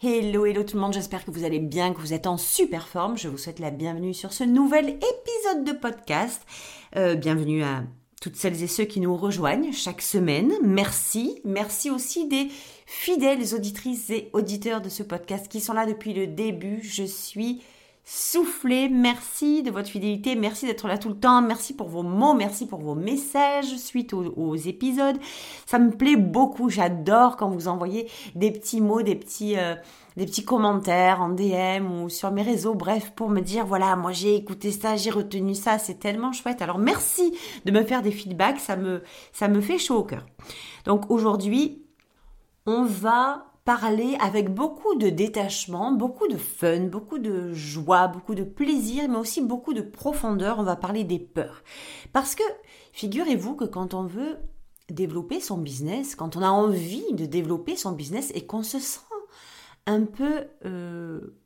Hello, 0.00 0.46
hello 0.46 0.62
tout 0.62 0.76
le 0.76 0.80
monde, 0.80 0.92
j'espère 0.92 1.24
que 1.24 1.32
vous 1.32 1.42
allez 1.42 1.58
bien, 1.58 1.92
que 1.92 1.98
vous 1.98 2.14
êtes 2.14 2.28
en 2.28 2.36
super 2.36 2.86
forme. 2.86 3.18
Je 3.18 3.26
vous 3.26 3.36
souhaite 3.36 3.58
la 3.58 3.72
bienvenue 3.72 4.14
sur 4.14 4.32
ce 4.32 4.44
nouvel 4.44 4.90
épisode 4.90 5.64
de 5.64 5.72
podcast. 5.72 6.40
Euh, 6.94 7.16
bienvenue 7.16 7.64
à 7.64 7.82
toutes 8.22 8.36
celles 8.36 8.62
et 8.62 8.68
ceux 8.68 8.84
qui 8.84 9.00
nous 9.00 9.16
rejoignent 9.16 9.72
chaque 9.72 10.00
semaine. 10.00 10.52
Merci. 10.62 11.40
Merci 11.44 11.90
aussi 11.90 12.28
des 12.28 12.46
fidèles 12.86 13.56
auditrices 13.56 14.08
et 14.10 14.30
auditeurs 14.34 14.82
de 14.82 14.88
ce 14.88 15.02
podcast 15.02 15.48
qui 15.48 15.60
sont 15.60 15.72
là 15.72 15.84
depuis 15.84 16.14
le 16.14 16.28
début. 16.28 16.78
Je 16.80 17.02
suis 17.02 17.60
soufflée. 18.10 18.88
Merci 18.88 19.62
de 19.62 19.70
votre 19.70 19.90
fidélité. 19.90 20.34
Merci 20.34 20.64
d'être 20.64 20.88
là 20.88 20.96
tout 20.96 21.10
le 21.10 21.18
temps. 21.18 21.42
Merci 21.42 21.76
pour 21.76 21.88
vos 21.88 22.02
mots. 22.02 22.32
Merci 22.32 22.66
pour 22.66 22.80
vos 22.80 22.94
messages 22.94 23.76
suite 23.76 24.14
aux, 24.14 24.56
épisodes. 24.56 25.18
Ça 25.66 25.78
me 25.78 25.90
plaît 25.90 26.16
beaucoup. 26.16 26.70
J'adore 26.70 27.36
quand 27.36 27.50
vous 27.50 27.68
envoyez 27.68 28.08
des 28.34 28.50
petits 28.50 28.80
mots, 28.80 29.02
des 29.02 29.14
petits, 29.14 29.58
euh, 29.58 29.74
des 30.16 30.24
petits 30.24 30.42
commentaires 30.42 31.20
en 31.20 31.28
DM 31.28 32.02
ou 32.02 32.08
sur 32.08 32.30
mes 32.30 32.40
réseaux. 32.40 32.74
Bref, 32.74 33.12
pour 33.14 33.28
me 33.28 33.40
dire, 33.40 33.66
voilà, 33.66 33.94
moi 33.94 34.12
j'ai 34.12 34.36
écouté 34.36 34.72
ça, 34.72 34.96
j'ai 34.96 35.10
retenu 35.10 35.54
ça. 35.54 35.78
C'est 35.78 35.98
tellement 35.98 36.32
chouette. 36.32 36.62
Alors 36.62 36.78
merci 36.78 37.36
de 37.66 37.70
me 37.70 37.84
faire 37.84 38.00
des 38.00 38.12
feedbacks. 38.12 38.58
Ça 38.58 38.76
me, 38.76 39.02
ça 39.34 39.48
me 39.48 39.60
fait 39.60 39.76
chaud 39.76 39.98
au 39.98 40.04
cœur. 40.04 40.24
Donc 40.86 41.10
aujourd'hui, 41.10 41.82
on 42.64 42.84
va 42.84 43.47
parler 43.68 44.16
avec 44.18 44.48
beaucoup 44.48 44.94
de 44.94 45.10
détachement, 45.10 45.92
beaucoup 45.92 46.26
de 46.26 46.38
fun, 46.38 46.86
beaucoup 46.86 47.18
de 47.18 47.52
joie, 47.52 48.08
beaucoup 48.08 48.34
de 48.34 48.42
plaisir, 48.42 49.10
mais 49.10 49.18
aussi 49.18 49.42
beaucoup 49.42 49.74
de 49.74 49.82
profondeur. 49.82 50.58
On 50.58 50.62
va 50.62 50.74
parler 50.74 51.04
des 51.04 51.18
peurs. 51.18 51.62
Parce 52.14 52.34
que 52.34 52.42
figurez-vous 52.94 53.56
que 53.56 53.66
quand 53.66 53.92
on 53.92 54.04
veut 54.04 54.38
développer 54.88 55.38
son 55.38 55.58
business, 55.58 56.14
quand 56.14 56.34
on 56.34 56.40
a 56.40 56.48
envie 56.48 57.12
de 57.12 57.26
développer 57.26 57.76
son 57.76 57.92
business 57.92 58.32
et 58.34 58.46
qu'on 58.46 58.62
se 58.62 58.78
sent 58.78 59.00
un 59.86 60.04
peu, 60.04 60.46
euh, 60.64 61.36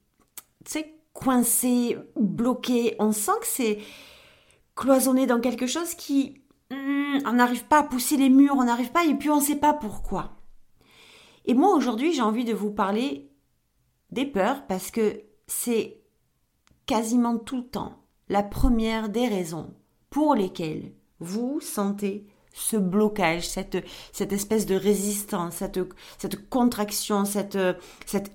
tu 0.64 0.70
sais, 0.70 0.94
coincé, 1.14 1.98
bloqué, 2.14 2.94
on 3.00 3.10
sent 3.10 3.32
que 3.40 3.48
c'est 3.48 3.78
cloisonné 4.76 5.26
dans 5.26 5.40
quelque 5.40 5.66
chose 5.66 5.96
qui, 5.96 6.40
hmm, 6.70 7.18
on 7.26 7.32
n'arrive 7.32 7.64
pas 7.64 7.80
à 7.80 7.82
pousser 7.82 8.16
les 8.16 8.30
murs, 8.30 8.54
on 8.56 8.64
n'arrive 8.66 8.92
pas, 8.92 9.04
et 9.06 9.14
puis 9.14 9.28
on 9.28 9.40
ne 9.40 9.44
sait 9.44 9.56
pas 9.56 9.72
pourquoi. 9.72 10.36
Et 11.44 11.54
moi 11.54 11.74
aujourd'hui 11.74 12.12
j'ai 12.12 12.22
envie 12.22 12.44
de 12.44 12.54
vous 12.54 12.70
parler 12.70 13.30
des 14.10 14.26
peurs 14.26 14.66
parce 14.66 14.90
que 14.90 15.22
c'est 15.46 16.00
quasiment 16.86 17.38
tout 17.38 17.56
le 17.56 17.68
temps 17.68 17.98
la 18.28 18.42
première 18.42 19.08
des 19.08 19.28
raisons 19.28 19.74
pour 20.10 20.34
lesquelles 20.34 20.92
vous 21.20 21.60
sentez 21.60 22.26
ce 22.54 22.76
blocage, 22.76 23.48
cette, 23.48 23.74
espèce 24.32 24.66
de 24.66 24.74
résistance, 24.74 25.54
cette, 25.54 26.48
contraction, 26.50 27.24
cet 27.24 27.56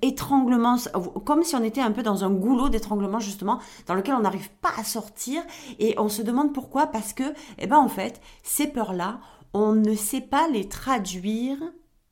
étranglement, 0.01 0.77
comme 1.25 1.43
si 1.43 1.55
on 1.55 1.63
était 1.63 1.81
un 1.81 1.91
peu 1.91 2.03
dans 2.03 2.23
un 2.23 2.31
goulot 2.31 2.69
d'étranglement 2.69 3.19
justement, 3.19 3.59
dans 3.85 3.93
lequel 3.93 4.15
on 4.15 4.21
n'arrive 4.21 4.49
pas 4.61 4.71
à 4.77 4.83
sortir 4.83 5.43
et 5.79 5.95
on 5.99 6.09
se 6.09 6.21
demande 6.21 6.53
pourquoi, 6.53 6.87
parce 6.87 7.13
que, 7.13 7.31
eh 7.59 7.67
ben 7.67 7.77
en 7.77 7.89
fait, 7.89 8.21
ces 8.43 8.67
peurs-là, 8.67 9.19
on 9.53 9.73
ne 9.73 9.95
sait 9.95 10.21
pas 10.21 10.47
les 10.47 10.67
traduire 10.67 11.57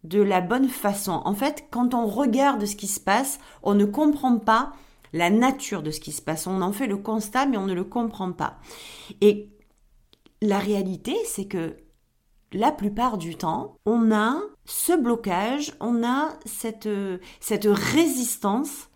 de 0.07 0.21
la 0.21 0.41
bonne 0.41 0.69
façon. 0.69 1.21
En 1.25 1.33
fait, 1.33 1.65
quand 1.71 1.93
on 1.93 2.05
regarde 2.05 2.65
ce 2.65 2.75
qui 2.75 2.87
se 2.87 2.99
passe, 2.99 3.39
on 3.63 3.73
ne 3.73 3.85
comprend 3.85 4.37
pas 4.37 4.73
la 5.13 5.29
nature 5.29 5.81
de 5.81 5.91
ce 5.91 5.99
qui 5.99 6.11
se 6.11 6.21
passe. 6.21 6.47
On 6.47 6.61
en 6.61 6.71
fait 6.71 6.87
le 6.87 6.97
constat, 6.97 7.45
mais 7.45 7.57
on 7.57 7.65
ne 7.65 7.73
le 7.73 7.83
comprend 7.83 8.31
pas. 8.31 8.57
Et 9.21 9.49
la 10.41 10.59
réalité, 10.59 11.15
c'est 11.25 11.47
que 11.47 11.77
la 12.51 12.71
plupart 12.71 13.17
du 13.17 13.35
temps, 13.35 13.77
on 13.85 14.11
a 14.11 14.39
ce 14.65 14.93
blocage, 14.93 15.73
on 15.79 16.03
a 16.03 16.33
cette, 16.45 16.87
résistance 17.65 18.89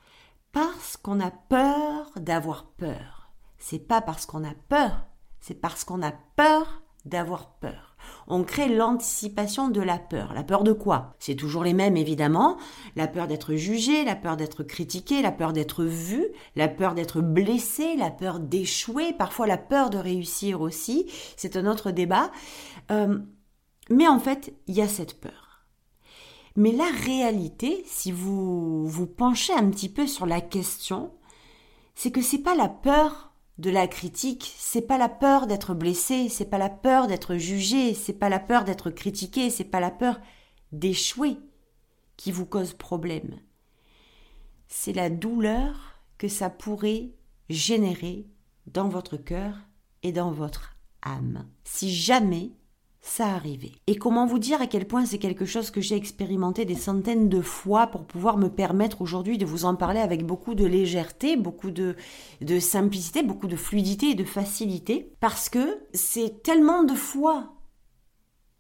parce 0.51 0.97
qu'on 0.97 1.19
a 1.19 1.31
peur 1.31 2.11
d'avoir 2.17 2.71
peur. 2.71 3.31
C'est 3.57 3.79
pas 3.87 4.01
parce 4.01 4.25
qu'on 4.25 4.43
a 4.43 4.53
peur, 4.69 5.05
c'est 5.39 5.59
parce 5.59 5.83
qu'on 5.83 6.01
a 6.01 6.11
peur 6.35 6.81
d'avoir 7.05 7.57
peur 7.59 7.88
on 8.29 8.43
crée 8.43 8.69
l'anticipation 8.69 9.69
de 9.69 9.81
la 9.81 9.97
peur. 9.97 10.33
La 10.33 10.43
peur 10.43 10.63
de 10.63 10.71
quoi? 10.71 11.15
C'est 11.19 11.35
toujours 11.35 11.63
les 11.63 11.73
mêmes 11.73 11.97
évidemment. 11.97 12.57
La 12.95 13.07
peur 13.07 13.27
d'être 13.27 13.55
jugé, 13.55 14.05
la 14.05 14.15
peur 14.15 14.37
d'être 14.37 14.63
critiqué, 14.63 15.21
la 15.21 15.31
peur 15.31 15.51
d'être 15.51 15.83
vu, 15.83 16.27
la 16.55 16.67
peur 16.67 16.93
d'être 16.93 17.21
blessé, 17.21 17.95
la 17.95 18.11
peur 18.11 18.39
d'échouer, 18.39 19.13
parfois 19.13 19.47
la 19.47 19.57
peur 19.57 19.89
de 19.89 19.97
réussir 19.97 20.61
aussi. 20.61 21.07
C'est 21.35 21.57
un 21.57 21.65
autre 21.65 21.91
débat. 21.91 22.31
Euh, 22.91 23.17
mais 23.89 24.07
en 24.07 24.19
fait, 24.19 24.53
il 24.67 24.75
y 24.75 24.81
a 24.81 24.87
cette 24.87 25.19
peur. 25.19 25.65
Mais 26.55 26.71
la 26.71 26.89
réalité, 27.05 27.83
si 27.85 28.11
vous 28.11 28.87
vous 28.87 29.07
penchez 29.07 29.53
un 29.53 29.69
petit 29.69 29.89
peu 29.89 30.05
sur 30.05 30.25
la 30.25 30.41
question, 30.41 31.13
c'est 31.95 32.11
que 32.11 32.21
c'est 32.21 32.43
pas 32.43 32.55
la 32.55 32.69
peur 32.69 33.28
de 33.59 33.69
la 33.69 33.87
critique, 33.87 34.53
c'est 34.57 34.81
pas 34.81 34.97
la 34.97 35.09
peur 35.09 35.45
d'être 35.45 35.73
blessé, 35.73 36.29
c'est 36.29 36.49
pas 36.49 36.57
la 36.57 36.69
peur 36.69 37.07
d'être 37.07 37.35
jugé, 37.35 37.93
c'est 37.93 38.13
pas 38.13 38.29
la 38.29 38.39
peur 38.39 38.63
d'être 38.63 38.89
critiqué, 38.89 39.49
c'est 39.49 39.65
pas 39.65 39.81
la 39.81 39.91
peur 39.91 40.21
d'échouer 40.71 41.37
qui 42.15 42.31
vous 42.31 42.45
cause 42.45 42.73
problème. 42.73 43.37
C'est 44.69 44.93
la 44.93 45.09
douleur 45.09 46.01
que 46.17 46.29
ça 46.29 46.49
pourrait 46.49 47.11
générer 47.49 48.27
dans 48.65 48.87
votre 48.87 49.17
cœur 49.17 49.55
et 50.03 50.13
dans 50.13 50.31
votre 50.31 50.77
âme. 51.01 51.45
Si 51.65 51.93
jamais 51.93 52.51
ça 53.01 53.27
arrivait. 53.27 53.71
Et 53.87 53.95
comment 53.95 54.25
vous 54.25 54.39
dire 54.39 54.61
à 54.61 54.67
quel 54.67 54.85
point 54.85 55.05
c'est 55.05 55.19
quelque 55.19 55.45
chose 55.45 55.71
que 55.71 55.79
j'ai 55.79 55.95
expérimenté 55.95 56.65
des 56.65 56.75
centaines 56.75 57.29
de 57.29 57.41
fois 57.41 57.87
pour 57.87 58.05
pouvoir 58.05 58.37
me 58.37 58.49
permettre 58.49 59.01
aujourd'hui 59.01 59.37
de 59.37 59.45
vous 59.45 59.65
en 59.65 59.75
parler 59.75 60.01
avec 60.01 60.25
beaucoup 60.25 60.53
de 60.53 60.65
légèreté, 60.65 61.37
beaucoup 61.37 61.71
de, 61.71 61.95
simplicité, 62.59 63.23
beaucoup 63.23 63.47
de 63.47 63.55
fluidité 63.55 64.09
et 64.09 64.15
de 64.15 64.25
facilité? 64.25 65.13
Parce 65.21 65.47
que 65.49 65.79
c'est 65.93 66.43
tellement 66.43 66.83
de 66.83 66.93
fois, 66.93 67.53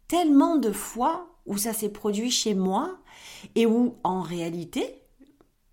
tellement 0.07 0.55
de 0.55 0.71
fois 0.71 1.27
où 1.45 1.57
ça 1.57 1.73
s'est 1.73 1.89
produit 1.89 2.31
chez 2.31 2.53
moi 2.53 2.97
et 3.55 3.65
où 3.65 3.95
en 4.03 4.21
réalité, 4.21 5.03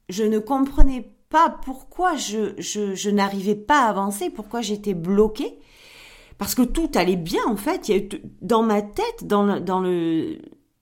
je 0.08 0.24
ne 0.24 0.40
comprenais 0.40 1.12
pas 1.28 1.50
pourquoi 1.50 2.16
je, 2.16 2.54
je, 2.58 2.94
je 2.94 3.10
n'arrivais 3.10 3.54
pas 3.56 3.84
à 3.84 3.90
avancer, 3.90 4.28
pourquoi 4.28 4.60
j'étais 4.60 4.94
bloquée 4.94 5.60
parce 6.38 6.54
que 6.54 6.62
tout 6.62 6.90
allait 6.94 7.16
bien 7.16 7.44
en 7.46 7.56
fait. 7.56 7.88
Il 7.88 7.96
y 7.96 8.08
dans 8.42 8.62
ma 8.62 8.82
tête, 8.82 9.24
dans 9.24 9.42
le, 9.42 9.60
dans 9.60 9.80
le, 9.80 10.38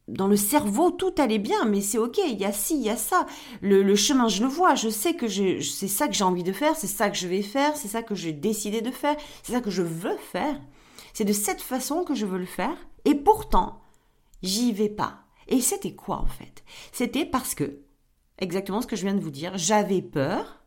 dans 0.09 0.27
le 0.27 0.37
cerveau, 0.37 0.91
tout 0.91 1.15
allait 1.19 1.39
bien, 1.39 1.65
mais 1.65 1.81
c'est 1.81 1.99
ok, 1.99 2.19
il 2.29 2.39
y 2.39 2.45
a 2.45 2.53
ci, 2.53 2.77
il 2.77 2.83
y 2.83 2.91
a 2.91 2.97
ça. 2.97 3.27
Le, 3.63 3.95
chemin, 3.95 4.29
je 4.29 4.43
le 4.43 4.49
vois, 4.49 4.75
je 4.75 4.89
sais 4.89 5.15
que 5.15 5.29
c'est 5.29 5.89
ça 5.89 6.09
que 6.09 6.15
j'ai 6.15 6.25
envie 6.25 6.43
de 6.43 6.53
faire, 6.53 6.77
c'est 6.77 6.87
ça 6.87 7.09
que 7.09 7.17
je 7.17 7.29
vais 7.29 7.43
faire, 7.43 7.77
c'est 7.77 7.89
ça 7.89 8.03
que 8.03 8.15
j'ai 8.15 8.33
décidé 8.33 8.83
de 8.83 8.91
faire, 8.91 9.17
c'est 9.43 9.53
ça 9.53 9.61
que 9.61 9.71
je 9.71 9.83
veux 9.83 10.17
faire. 10.17 10.61
C'est 11.13 11.25
de 11.25 11.33
cette 11.33 11.63
façon 11.63 12.05
que 12.05 12.15
je 12.15 12.27
veux 12.27 12.39
le 12.39 12.47
faire, 12.47 12.77
et 13.05 13.15
pourtant, 13.15 13.81
j'y 14.43 14.73
vais 14.73 14.89
pas. 14.89 15.21
Et 15.49 15.61
c'était 15.61 15.95
quoi 15.95 16.19
en 16.19 16.27
fait? 16.27 16.65
C'était 16.93 17.27
parce 17.27 17.55
que, 17.55 17.81
exactement 18.39 18.83
ce 18.83 18.87
que 18.87 18.97
je 18.97 19.05
viens 19.05 19.15
de 19.15 19.21
vous 19.21 19.31
dire, 19.31 19.53
j'avais 19.57 20.03
peur 20.03 20.64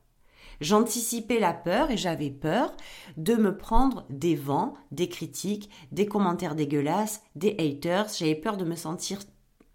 J'anticipais 0.62 1.40
la 1.40 1.54
peur 1.54 1.92
et 1.92 1.98
j'avais 1.98 2.30
peur 2.30 2.76
de 3.18 3.36
me 3.36 3.56
prendre 3.56 4.06
des 4.10 4.36
vents, 4.36 4.74
des 4.92 5.10
critiques, 5.10 5.70
des 5.92 6.06
commentaires 6.06 6.56
dégueulasses, 6.56 7.22
des 7.36 7.56
haters. 7.60 8.08
J'avais 8.18 8.36
peur 8.36 8.58
de 8.58 8.66
me 8.66 8.76
sentir 8.76 9.20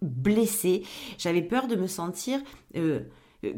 blessée. 0.01 0.83
J'avais 1.19 1.43
peur 1.43 1.67
de 1.67 1.77
me 1.77 1.87
sentir... 1.87 2.41
Euh, 2.77 3.01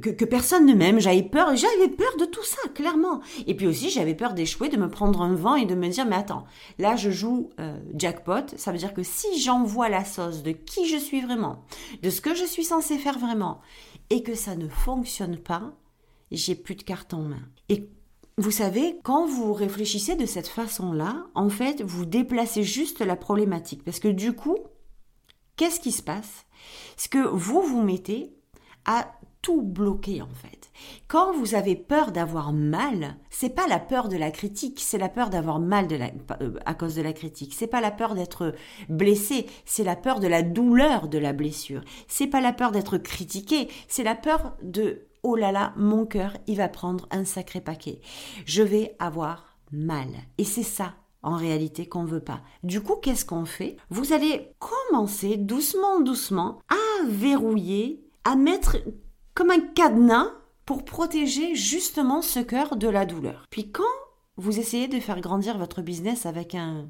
que, 0.00 0.25
personne 0.25 0.65
ne 0.65 0.73
m'aime, 0.73 0.99
j'avais 0.99 1.23
peur, 1.23 1.55
j'avais 1.56 1.88
peur 1.88 2.17
de 2.19 2.25
tout 2.25 2.43
ça, 2.43 2.69
clairement. 2.75 3.21
Et 3.47 3.55
puis 3.55 3.67
aussi, 3.67 3.91
j'avais 3.91 4.15
peur 4.15 4.32
d'échouer, 4.32 4.71
de 4.71 4.79
me 4.79 4.88
prendre 4.88 5.21
un 5.21 5.35
vent 5.35 5.56
et 5.56 5.67
de 5.67 5.75
me 5.75 5.88
dire, 5.88 6.06
mais 6.06 6.17
attends, 6.17 6.44
là 6.79 6.97
je 6.97 7.11
joue 7.11 7.50
euh, 7.61 7.76
jackpot, 7.94 8.56
ça 8.56 8.73
veut 8.73 8.79
dire 8.79 8.94
que 8.94 9.03
si 9.03 9.38
j'envoie 9.41 9.91
la 9.91 10.05
sauce 10.05 10.43
de 10.43 10.53
qui 10.53 10.88
je 10.88 10.97
suis 10.97 11.21
vraiment, 11.21 11.62
de 12.03 12.09
ce 12.09 12.23
que 12.23 12.35
je 12.35 12.44
suis 12.44 12.65
censé 12.65 12.97
faire 12.97 13.19
vraiment, 13.19 13.61
et 14.09 14.23
que 14.23 14.35
ça 14.35 14.56
ne 14.56 14.69
fonctionne 14.69 15.37
pas, 15.37 15.75
j'ai 16.37 16.55
plus 16.55 16.75
de 16.75 16.83
cartes 16.83 17.15
en 17.15 17.23
main. 17.23 17.43
Et 17.69 17.89
vous 18.37 18.51
savez, 18.51 18.99
quand 19.05 19.27
vous 19.27 19.53
réfléchissez 19.53 20.17
de 20.17 20.27
cette 20.27 20.49
façon-là, 20.49 21.27
en 21.35 21.49
fait, 21.49 21.83
vous 21.83 22.05
déplacez 22.05 22.65
juste 22.65 23.01
la 23.01 23.17
problématique. 23.17 23.85
Parce 23.85 24.01
que 24.01 24.09
du 24.09 24.33
coup, 24.33 24.59
qu'est-ce 25.57 25.81
qui 25.81 25.93
se 25.93 26.03
passe? 26.03 26.45
C'est 26.97 27.11
que 27.11 27.27
vous 27.27 27.63
vous 27.63 27.83
mettez 27.83 28.35
à 28.87 29.13
tout 29.45 29.61
bloquer 29.61 30.23
en 30.23 30.35
fait. 30.35 30.71
Quand 31.07 31.35
vous 31.35 31.55
avez 31.55 31.77
peur 31.77 32.13
d'avoir 32.13 32.55
mal, 32.55 33.17
c'est 33.29 33.55
pas 33.55 33.69
la 33.69 33.79
peur 33.79 34.09
de 34.09 34.17
la 34.17 34.31
critique, 34.31 34.81
c'est 34.81 34.97
la 34.97 35.11
peur 35.11 35.29
d'avoir 35.29 35.61
mal 35.61 35.87
euh, 35.93 36.55
à 36.65 36.73
cause 36.73 36.95
de 36.95 37.03
la 37.03 37.13
critique. 37.13 37.53
C'est 37.55 37.67
pas 37.67 37.83
la 37.83 37.91
peur 37.91 38.15
d'être 38.15 38.55
blessé, 38.89 39.45
c'est 39.67 39.85
la 39.85 39.97
peur 39.97 40.19
de 40.19 40.29
la 40.29 40.43
douleur 40.43 41.09
de 41.09 41.19
la 41.19 41.35
blessure. 41.35 41.83
C'est 42.09 42.27
pas 42.27 42.41
la 42.41 42.55
peur 42.55 42.73
d'être 42.73 42.97
critiqué, 42.97 43.69
c'est 43.87 44.03
la 44.03 44.15
peur 44.15 44.57
de 44.63 45.07
oh 45.25 45.35
là 45.35 45.50
là, 45.50 45.73
mon 45.76 46.06
cœur, 46.06 46.37
il 46.47 46.56
va 46.56 46.69
prendre 46.69 47.09
un 47.11 47.25
sacré 47.25 47.61
paquet. 47.61 48.00
Je 48.47 48.62
vais 48.62 48.94
avoir 48.99 49.56
mal. 49.73 50.09
Et 50.38 50.44
c'est 50.44 50.62
ça 50.62 50.94
en 51.23 51.37
réalité 51.37 51.87
qu'on 51.87 52.05
veut 52.05 52.21
pas. 52.21 52.43
Du 52.62 52.81
coup, 52.82 52.97
qu'est-ce 52.97 53.25
qu'on 53.25 53.47
fait? 53.47 53.76
Vous 53.88 54.12
allez 54.12 54.53
commencer 54.59 55.37
doucement, 55.37 56.00
doucement 56.00 56.61
à 56.69 57.06
verrouiller, 57.06 58.05
à 58.25 58.37
mettre 58.37 58.76
comme 59.35 59.50
un 59.50 59.61
cadenas 59.61 60.31
pour 60.67 60.85
protéger 60.85 61.55
justement 61.55 62.23
ce 62.23 62.41
cœur 62.41 62.76
de 62.76 62.88
la 62.88 63.06
douleur. 63.06 63.47
Puis 63.50 63.73
quand 63.73 63.82
vous 64.37 64.59
essayez 64.59 64.88
de 64.88 65.00
faire 65.00 65.21
grandir 65.21 65.59
votre 65.59 65.82
business 65.82 66.26
avec 66.26 66.55
un 66.55 66.88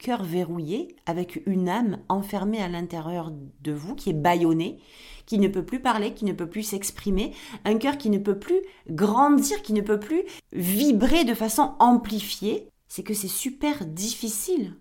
cœur 0.00 0.24
verrouillé, 0.24 0.96
avec 1.04 1.42
une 1.46 1.68
âme 1.68 1.98
enfermée 2.08 2.62
à 2.62 2.68
l'intérieur 2.68 3.30
de 3.60 3.72
vous, 3.72 3.94
qui 3.94 4.10
est 4.10 4.14
bâillonnée, 4.14 4.78
qui 5.26 5.38
ne 5.38 5.46
peut 5.46 5.64
plus 5.64 5.80
parler, 5.80 6.14
qui 6.14 6.24
ne 6.24 6.32
peut 6.32 6.48
plus 6.48 6.62
s'exprimer, 6.62 7.32
un 7.64 7.76
cœur 7.76 7.98
qui 7.98 8.08
ne 8.08 8.18
peut 8.18 8.38
plus 8.38 8.60
grandir, 8.88 9.60
qui 9.62 9.74
ne 9.74 9.82
peut 9.82 10.00
plus 10.00 10.22
vibrer 10.52 11.24
de 11.24 11.34
façon 11.34 11.74
amplifiée, 11.78 12.66
c'est 12.88 13.02
que 13.02 13.14
c'est 13.14 13.28
super 13.28 13.84
difficile 13.84 14.74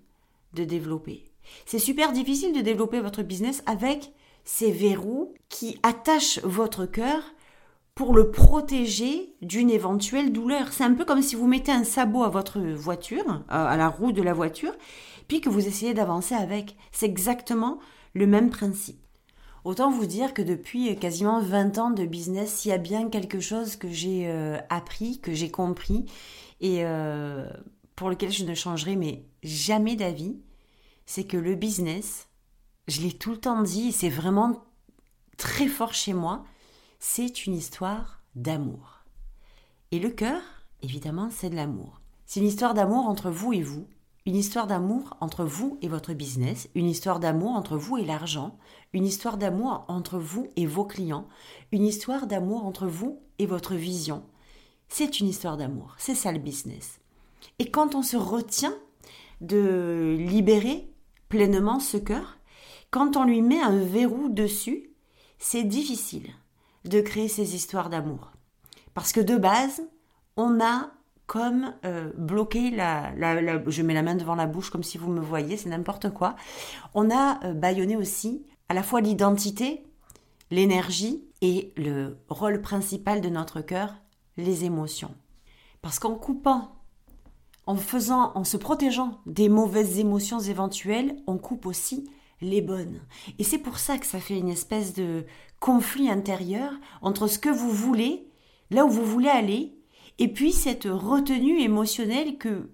de 0.53 0.63
développer. 0.63 1.25
C'est 1.65 1.79
super 1.79 2.13
difficile 2.13 2.53
de 2.53 2.61
développer 2.61 3.01
votre 3.01 3.21
business 3.21 3.61
avec 3.65 4.13
ces 4.45 4.71
verrous 4.71 5.33
qui 5.49 5.77
attachent 5.83 6.39
votre 6.43 6.85
cœur 6.85 7.21
pour 7.95 8.13
le 8.13 8.31
protéger 8.31 9.35
d'une 9.41 9.69
éventuelle 9.69 10.31
douleur. 10.31 10.71
C'est 10.71 10.83
un 10.83 10.93
peu 10.93 11.05
comme 11.05 11.21
si 11.21 11.35
vous 11.35 11.47
mettez 11.47 11.71
un 11.71 11.83
sabot 11.83 12.23
à 12.23 12.29
votre 12.29 12.59
voiture, 12.59 13.27
euh, 13.29 13.41
à 13.49 13.77
la 13.77 13.89
roue 13.89 14.11
de 14.11 14.21
la 14.21 14.33
voiture, 14.33 14.73
puis 15.27 15.41
que 15.41 15.49
vous 15.49 15.67
essayez 15.67 15.93
d'avancer 15.93 16.35
avec. 16.35 16.75
C'est 16.91 17.05
exactement 17.05 17.79
le 18.13 18.25
même 18.25 18.49
principe. 18.49 18.99
Autant 19.65 19.91
vous 19.91 20.05
dire 20.05 20.33
que 20.33 20.41
depuis 20.41 20.95
quasiment 20.95 21.41
20 21.41 21.77
ans 21.77 21.91
de 21.91 22.05
business, 22.05 22.65
il 22.65 22.69
y 22.69 22.71
a 22.71 22.77
bien 22.77 23.09
quelque 23.09 23.39
chose 23.39 23.75
que 23.75 23.89
j'ai 23.89 24.27
euh, 24.27 24.57
appris, 24.69 25.19
que 25.19 25.33
j'ai 25.33 25.51
compris, 25.51 26.05
et 26.61 26.85
euh, 26.85 27.49
pour 27.95 28.09
lequel 28.09 28.31
je 28.31 28.45
ne 28.45 28.53
changerai 28.53 28.95
mais 28.95 29.25
jamais 29.43 29.95
d'avis, 29.95 30.37
c'est 31.05 31.25
que 31.25 31.37
le 31.37 31.55
business, 31.55 32.27
je 32.87 33.01
l'ai 33.01 33.11
tout 33.11 33.31
le 33.31 33.37
temps 33.37 33.61
dit, 33.61 33.91
c'est 33.91 34.09
vraiment 34.09 34.63
très 35.37 35.67
fort 35.67 35.93
chez 35.93 36.13
moi, 36.13 36.45
c'est 36.99 37.45
une 37.45 37.55
histoire 37.55 38.21
d'amour. 38.35 39.05
Et 39.91 39.99
le 39.99 40.09
cœur, 40.09 40.41
évidemment, 40.81 41.29
c'est 41.31 41.49
de 41.49 41.55
l'amour. 41.55 42.01
C'est 42.25 42.41
une 42.41 42.45
histoire 42.45 42.73
d'amour 42.73 43.07
entre 43.07 43.31
vous 43.31 43.53
et 43.53 43.63
vous, 43.63 43.87
une 44.25 44.35
histoire 44.35 44.67
d'amour 44.67 45.15
entre 45.21 45.45
vous 45.45 45.79
et 45.81 45.87
votre 45.87 46.13
business, 46.13 46.69
une 46.75 46.89
histoire 46.89 47.21
d'amour 47.21 47.51
entre 47.51 47.77
vous 47.77 47.97
et 47.97 48.05
l'argent, 48.05 48.57
une 48.91 49.05
histoire 49.05 49.37
d'amour 49.37 49.85
entre 49.87 50.19
vous 50.19 50.51
et 50.57 50.65
vos 50.65 50.83
clients, 50.83 51.27
une 51.71 51.85
histoire 51.85 52.27
d'amour 52.27 52.65
entre 52.65 52.85
vous 52.85 53.21
et 53.39 53.45
votre 53.45 53.75
vision. 53.75 54.23
C'est 54.89 55.21
une 55.21 55.27
histoire 55.27 55.55
d'amour, 55.55 55.95
c'est 55.97 56.15
ça 56.15 56.33
le 56.33 56.39
business. 56.39 56.99
Et 57.59 57.71
quand 57.71 57.95
on 57.95 58.03
se 58.03 58.17
retient 58.17 58.75
de 59.39 60.17
libérer 60.19 60.91
pleinement 61.29 61.79
ce 61.79 61.97
cœur, 61.97 62.37
quand 62.91 63.15
on 63.15 63.23
lui 63.23 63.41
met 63.41 63.61
un 63.61 63.77
verrou 63.77 64.27
dessus, 64.27 64.91
c'est 65.37 65.63
difficile 65.63 66.33
de 66.85 67.01
créer 67.01 67.27
ces 67.27 67.55
histoires 67.55 67.89
d'amour. 67.89 68.31
Parce 68.93 69.11
que 69.11 69.19
de 69.19 69.37
base, 69.37 69.81
on 70.37 70.59
a 70.61 70.91
comme 71.27 71.73
euh, 71.85 72.11
bloqué 72.17 72.71
la, 72.71 73.13
Je 73.67 73.83
mets 73.83 73.93
la 73.93 74.01
main 74.01 74.15
devant 74.15 74.35
la 74.35 74.47
bouche 74.47 74.71
comme 74.71 74.83
si 74.83 74.97
vous 74.97 75.11
me 75.11 75.21
voyez, 75.21 75.57
c'est 75.57 75.69
n'importe 75.69 76.09
quoi. 76.09 76.35
On 76.95 77.11
a 77.11 77.39
euh, 77.45 77.97
aussi 77.97 78.45
à 78.67 78.73
la 78.73 78.81
fois 78.81 78.99
l'identité, 78.99 79.83
l'énergie 80.49 81.23
et 81.41 81.71
le 81.77 82.17
rôle 82.29 82.61
principal 82.61 83.21
de 83.21 83.29
notre 83.29 83.61
cœur, 83.61 83.93
les 84.37 84.65
émotions. 84.65 85.13
Parce 85.81 85.99
qu'en 85.99 86.15
coupant 86.15 86.75
en 87.67 87.75
faisant, 87.75 88.31
en 88.33 88.43
se 88.43 88.57
protégeant 88.57 89.19
des 89.27 89.47
mauvaises 89.47 89.99
émotions 89.99 90.39
éventuelles, 90.39 91.15
on 91.27 91.37
coupe 91.37 91.67
aussi 91.67 92.09
les 92.41 92.61
bonnes. 92.61 93.01
Et 93.37 93.43
c'est 93.43 93.57
pour 93.57 93.79
ça 93.79 93.97
que 93.97 94.05
ça 94.05 94.19
fait 94.19 94.37
une 94.37 94.49
espèce 94.49 94.93
de 94.93 95.25
conflit 95.59 96.09
intérieur 96.09 96.73
entre 97.01 97.27
ce 97.27 97.39
que 97.39 97.49
vous 97.49 97.71
voulez, 97.71 98.27
là 98.71 98.85
où 98.85 98.89
vous 98.89 99.05
voulez 99.05 99.29
aller, 99.29 99.77
et 100.17 100.27
puis 100.27 100.51
cette 100.51 100.85
retenue 100.85 101.61
émotionnelle 101.61 102.37
que 102.37 102.69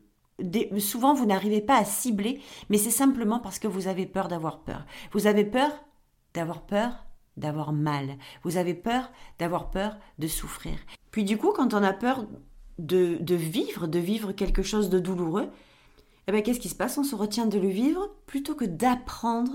souvent 0.79 1.13
vous 1.13 1.25
n'arrivez 1.25 1.61
pas 1.61 1.77
à 1.77 1.85
cibler, 1.85 2.41
mais 2.69 2.77
c'est 2.77 2.91
simplement 2.91 3.39
parce 3.39 3.59
que 3.59 3.67
vous 3.67 3.87
avez 3.87 4.05
peur 4.05 4.27
d'avoir 4.27 4.59
peur. 4.59 4.85
Vous 5.11 5.27
avez 5.27 5.45
peur 5.45 5.71
d'avoir 6.33 6.65
peur 6.65 7.05
d'avoir 7.37 7.73
mal. 7.73 8.17
Vous 8.43 8.57
avez 8.57 8.73
peur 8.73 9.11
d'avoir 9.39 9.69
peur 9.69 9.97
de 10.19 10.27
souffrir. 10.27 10.77
Puis 11.11 11.23
du 11.23 11.37
coup, 11.37 11.51
quand 11.51 11.73
on 11.73 11.83
a 11.83 11.93
peur 11.93 12.25
de, 12.77 13.17
vivre, 13.35 13.87
de 13.87 13.99
vivre 13.99 14.31
quelque 14.31 14.63
chose 14.63 14.89
de 14.89 14.99
douloureux, 14.99 15.49
eh 16.27 16.31
bien, 16.31 16.41
qu'est-ce 16.41 16.59
qui 16.59 16.69
se 16.69 16.75
passe? 16.75 16.97
On 16.97 17.03
se 17.03 17.15
retient 17.15 17.45
de 17.45 17.59
le 17.59 17.67
vivre 17.67 18.15
plutôt 18.25 18.55
que 18.55 18.65
d'apprendre 18.65 19.53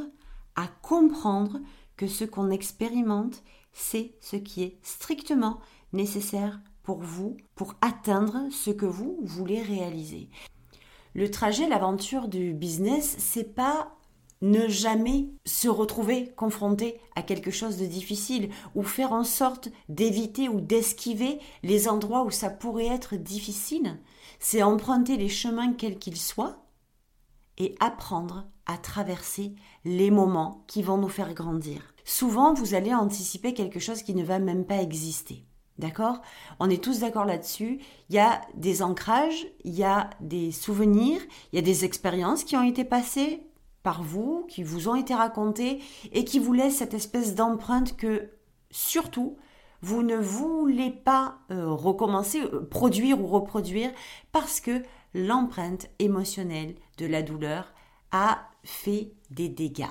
à 0.56 0.68
comprendre 0.82 1.60
que 1.96 2.06
ce 2.06 2.24
qu'on 2.24 2.50
expérimente, 2.50 3.42
c'est 3.72 4.14
ce 4.20 4.36
qui 4.36 4.62
est 4.62 4.78
strictement 4.82 5.60
nécessaire 5.92 6.60
pour 6.82 7.00
vous, 7.02 7.36
pour 7.54 7.74
atteindre 7.80 8.48
ce 8.50 8.70
que 8.70 8.86
vous 8.86 9.18
voulez 9.22 9.62
réaliser. 9.62 10.28
Le 11.14 11.30
trajet, 11.30 11.68
l'aventure 11.68 12.28
du 12.28 12.54
business, 12.54 13.16
c'est 13.18 13.54
pas 13.54 13.96
ne 14.42 14.68
jamais 14.68 15.28
se 15.44 15.68
retrouver 15.68 16.30
confronté 16.36 16.98
à 17.14 17.22
quelque 17.22 17.50
chose 17.50 17.76
de 17.76 17.84
difficile 17.84 18.48
ou 18.74 18.82
faire 18.82 19.12
en 19.12 19.24
sorte 19.24 19.68
d'éviter 19.88 20.48
ou 20.48 20.60
d'esquiver 20.60 21.38
les 21.62 21.88
endroits 21.88 22.24
où 22.24 22.30
ça 22.30 22.48
pourrait 22.48 22.86
être 22.86 23.16
difficile, 23.16 23.98
c'est 24.40 24.62
emprunter 24.62 25.16
les 25.16 25.28
chemins 25.28 25.72
quels 25.74 25.98
qu'ils 25.98 26.16
soient 26.16 26.64
et 27.58 27.76
apprendre 27.78 28.46
à 28.66 28.78
traverser 28.78 29.54
les 29.84 30.10
moments 30.10 30.64
qui 30.66 30.82
vont 30.82 30.96
nous 30.96 31.08
faire 31.08 31.34
grandir. 31.34 31.94
Souvent, 32.04 32.54
vous 32.54 32.74
allez 32.74 32.94
anticiper 32.94 33.54
quelque 33.54 33.78
chose 33.78 34.02
qui 34.02 34.14
ne 34.14 34.24
va 34.24 34.38
même 34.38 34.64
pas 34.64 34.82
exister. 34.82 35.44
D'accord? 35.78 36.20
On 36.58 36.68
est 36.68 36.82
tous 36.82 37.00
d'accord 37.00 37.24
là-dessus. 37.24 37.80
Il 38.08 38.16
y 38.16 38.18
a 38.18 38.40
des 38.54 38.82
ancrages, 38.82 39.46
il 39.64 39.74
y 39.74 39.84
a 39.84 40.10
des 40.20 40.52
souvenirs, 40.52 41.20
il 41.52 41.56
y 41.56 41.58
a 41.58 41.62
des 41.62 41.84
expériences 41.84 42.44
qui 42.44 42.56
ont 42.56 42.62
été 42.62 42.84
passées 42.84 43.46
par 43.82 44.02
vous, 44.02 44.46
qui 44.48 44.62
vous 44.62 44.88
ont 44.88 44.94
été 44.94 45.14
racontés 45.14 45.82
et 46.12 46.24
qui 46.24 46.38
vous 46.38 46.52
laissent 46.52 46.76
cette 46.76 46.94
espèce 46.94 47.34
d'empreinte 47.34 47.96
que 47.96 48.30
surtout 48.70 49.36
vous 49.82 50.02
ne 50.02 50.16
voulez 50.16 50.90
pas 50.90 51.38
euh, 51.50 51.70
recommencer, 51.70 52.40
euh, 52.42 52.66
produire 52.68 53.20
ou 53.20 53.26
reproduire 53.26 53.90
parce 54.32 54.60
que 54.60 54.82
l'empreinte 55.14 55.88
émotionnelle 55.98 56.74
de 56.98 57.06
la 57.06 57.22
douleur 57.22 57.72
a 58.12 58.48
fait 58.62 59.12
des 59.30 59.48
dégâts. 59.48 59.86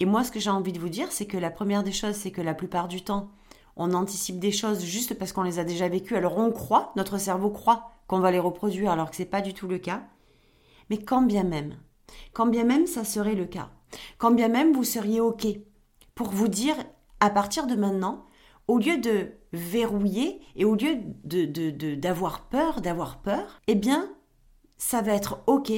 Et 0.00 0.06
moi, 0.06 0.24
ce 0.24 0.30
que 0.30 0.40
j'ai 0.40 0.50
envie 0.50 0.72
de 0.72 0.80
vous 0.80 0.88
dire, 0.88 1.12
c'est 1.12 1.26
que 1.26 1.36
la 1.36 1.50
première 1.50 1.82
des 1.82 1.92
choses, 1.92 2.16
c'est 2.16 2.30
que 2.30 2.40
la 2.40 2.54
plupart 2.54 2.88
du 2.88 3.02
temps, 3.02 3.30
on 3.76 3.94
anticipe 3.94 4.38
des 4.38 4.52
choses 4.52 4.84
juste 4.84 5.14
parce 5.14 5.32
qu'on 5.32 5.42
les 5.42 5.58
a 5.58 5.64
déjà 5.64 5.88
vécues. 5.88 6.16
Alors 6.16 6.38
on 6.38 6.50
croit, 6.50 6.92
notre 6.96 7.18
cerveau 7.18 7.50
croit 7.50 7.92
qu'on 8.06 8.20
va 8.20 8.30
les 8.30 8.38
reproduire 8.38 8.90
alors 8.90 9.10
que 9.10 9.16
ce 9.16 9.22
n'est 9.22 9.28
pas 9.28 9.42
du 9.42 9.54
tout 9.54 9.68
le 9.68 9.78
cas. 9.78 10.02
Mais 10.88 10.98
quand 10.98 11.22
bien 11.22 11.44
même, 11.44 11.76
quand 12.32 12.46
bien 12.46 12.64
même 12.64 12.86
ça 12.86 13.04
serait 13.04 13.34
le 13.34 13.46
cas, 13.46 13.70
quand 14.18 14.32
bien 14.32 14.48
même 14.48 14.72
vous 14.72 14.84
seriez 14.84 15.20
OK 15.20 15.46
pour 16.14 16.28
vous 16.28 16.48
dire 16.48 16.74
à 17.20 17.30
partir 17.30 17.66
de 17.66 17.76
maintenant, 17.76 18.26
au 18.68 18.78
lieu 18.78 18.98
de 18.98 19.32
verrouiller 19.52 20.40
et 20.56 20.64
au 20.64 20.74
lieu 20.74 20.96
d'avoir 21.24 22.38
de, 22.38 22.44
peur, 22.50 22.80
d'avoir 22.80 23.20
peur, 23.22 23.60
eh 23.66 23.74
bien, 23.74 24.08
ça 24.78 25.02
va 25.02 25.12
être 25.12 25.42
OK 25.46 25.72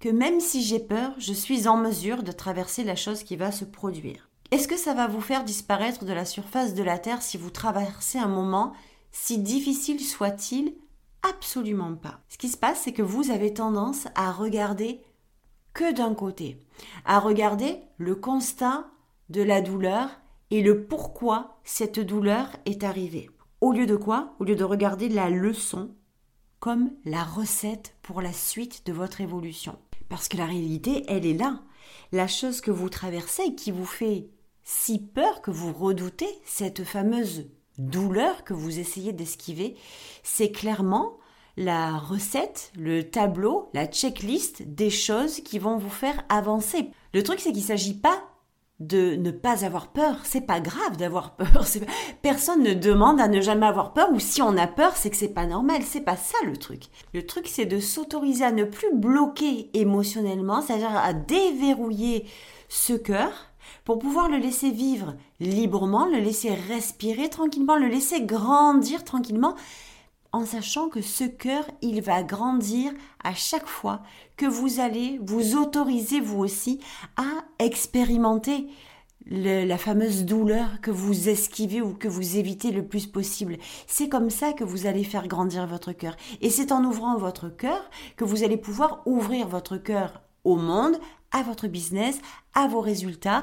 que 0.00 0.08
même 0.08 0.40
si 0.40 0.62
j'ai 0.62 0.78
peur, 0.78 1.12
je 1.18 1.32
suis 1.32 1.66
en 1.66 1.76
mesure 1.76 2.22
de 2.22 2.32
traverser 2.32 2.84
la 2.84 2.96
chose 2.96 3.24
qui 3.24 3.36
va 3.36 3.50
se 3.50 3.64
produire. 3.64 4.30
Est-ce 4.50 4.68
que 4.68 4.76
ça 4.76 4.94
va 4.94 5.08
vous 5.08 5.20
faire 5.20 5.44
disparaître 5.44 6.04
de 6.04 6.12
la 6.12 6.24
surface 6.24 6.74
de 6.74 6.82
la 6.82 6.98
Terre 6.98 7.22
si 7.22 7.36
vous 7.36 7.50
traversez 7.50 8.18
un 8.18 8.28
moment, 8.28 8.72
si 9.10 9.38
difficile 9.38 10.00
soit-il? 10.00 10.74
Absolument 11.28 11.94
pas. 11.96 12.20
Ce 12.28 12.38
qui 12.38 12.48
se 12.48 12.56
passe, 12.56 12.82
c'est 12.82 12.92
que 12.92 13.02
vous 13.02 13.30
avez 13.30 13.52
tendance 13.52 14.06
à 14.14 14.30
regarder 14.30 15.02
que 15.74 15.92
d'un 15.92 16.14
côté, 16.14 16.64
à 17.04 17.18
regarder 17.18 17.80
le 17.98 18.14
constat 18.14 18.86
de 19.28 19.42
la 19.42 19.60
douleur 19.60 20.08
et 20.50 20.62
le 20.62 20.84
pourquoi 20.84 21.58
cette 21.64 22.00
douleur 22.00 22.48
est 22.64 22.84
arrivée. 22.84 23.30
Au 23.60 23.72
lieu 23.72 23.86
de 23.86 23.96
quoi? 23.96 24.34
Au 24.38 24.44
lieu 24.44 24.56
de 24.56 24.64
regarder 24.64 25.08
la 25.08 25.30
leçon 25.30 25.94
comme 26.60 26.90
la 27.04 27.22
recette 27.22 27.96
pour 28.02 28.20
la 28.20 28.32
suite 28.32 28.86
de 28.86 28.92
votre 28.92 29.20
évolution. 29.20 29.78
Parce 30.08 30.28
que 30.28 30.36
la 30.36 30.46
réalité, 30.46 31.04
elle 31.08 31.26
est 31.26 31.36
là. 31.36 31.60
La 32.12 32.26
chose 32.26 32.60
que 32.60 32.70
vous 32.70 32.88
traversez 32.88 33.54
qui 33.54 33.70
vous 33.70 33.84
fait 33.84 34.28
si 34.64 34.98
peur 34.98 35.40
que 35.40 35.50
vous 35.50 35.72
redoutez 35.72 36.28
cette 36.44 36.84
fameuse 36.84 37.48
douleur 37.78 38.44
que 38.44 38.54
vous 38.54 38.78
essayez 38.78 39.12
d'esquiver, 39.12 39.76
c'est 40.22 40.50
clairement 40.50 41.16
la 41.56 41.98
recette, 41.98 42.72
le 42.76 43.10
tableau, 43.10 43.70
la 43.74 43.86
checklist 43.86 44.62
des 44.62 44.90
choses 44.90 45.40
qui 45.40 45.58
vont 45.58 45.76
vous 45.76 45.90
faire 45.90 46.24
avancer. 46.28 46.90
Le 47.14 47.22
truc, 47.22 47.40
c'est 47.40 47.50
qu'il 47.50 47.62
ne 47.62 47.66
s'agit 47.66 47.98
pas 47.98 48.27
de 48.80 49.16
ne 49.16 49.30
pas 49.30 49.64
avoir 49.64 49.88
peur. 49.88 50.20
C'est 50.24 50.46
pas 50.46 50.60
grave 50.60 50.96
d'avoir 50.96 51.36
peur. 51.36 51.64
Personne 52.22 52.62
ne 52.62 52.74
demande 52.74 53.20
à 53.20 53.28
ne 53.28 53.40
jamais 53.40 53.66
avoir 53.66 53.92
peur 53.92 54.10
ou 54.12 54.20
si 54.20 54.40
on 54.42 54.56
a 54.56 54.66
peur, 54.66 54.96
c'est 54.96 55.10
que 55.10 55.16
c'est 55.16 55.28
pas 55.28 55.46
normal. 55.46 55.82
C'est 55.84 56.00
pas 56.00 56.16
ça 56.16 56.38
le 56.44 56.56
truc. 56.56 56.84
Le 57.12 57.26
truc, 57.26 57.48
c'est 57.48 57.66
de 57.66 57.80
s'autoriser 57.80 58.44
à 58.44 58.52
ne 58.52 58.64
plus 58.64 58.94
bloquer 58.94 59.70
émotionnellement, 59.74 60.62
c'est-à-dire 60.62 60.96
à 60.96 61.12
déverrouiller 61.12 62.26
ce 62.68 62.92
cœur 62.92 63.32
pour 63.84 63.98
pouvoir 63.98 64.28
le 64.28 64.38
laisser 64.38 64.70
vivre 64.70 65.14
librement, 65.40 66.06
le 66.06 66.18
laisser 66.18 66.54
respirer 66.54 67.28
tranquillement, 67.28 67.76
le 67.76 67.88
laisser 67.88 68.22
grandir 68.22 69.04
tranquillement 69.04 69.54
en 70.32 70.44
sachant 70.44 70.88
que 70.88 71.00
ce 71.00 71.24
cœur, 71.24 71.64
il 71.82 72.02
va 72.02 72.22
grandir 72.22 72.92
à 73.24 73.34
chaque 73.34 73.66
fois 73.66 74.02
que 74.36 74.46
vous 74.46 74.80
allez 74.80 75.18
vous 75.22 75.56
autoriser 75.56 76.20
vous 76.20 76.38
aussi 76.38 76.80
à 77.16 77.44
expérimenter 77.58 78.68
la 79.30 79.76
fameuse 79.76 80.24
douleur 80.24 80.80
que 80.80 80.90
vous 80.90 81.28
esquivez 81.28 81.82
ou 81.82 81.92
que 81.92 82.08
vous 82.08 82.38
évitez 82.38 82.70
le 82.70 82.86
plus 82.86 83.06
possible. 83.06 83.58
C'est 83.86 84.08
comme 84.08 84.30
ça 84.30 84.52
que 84.52 84.64
vous 84.64 84.86
allez 84.86 85.04
faire 85.04 85.28
grandir 85.28 85.66
votre 85.66 85.92
cœur. 85.92 86.16
Et 86.40 86.48
c'est 86.48 86.72
en 86.72 86.82
ouvrant 86.84 87.16
votre 87.18 87.48
cœur 87.48 87.90
que 88.16 88.24
vous 88.24 88.42
allez 88.42 88.56
pouvoir 88.56 89.02
ouvrir 89.06 89.46
votre 89.46 89.76
cœur 89.76 90.22
au 90.44 90.56
monde, 90.56 90.96
à 91.30 91.42
votre 91.42 91.68
business, 91.68 92.20
à 92.54 92.68
vos 92.68 92.80
résultats 92.80 93.42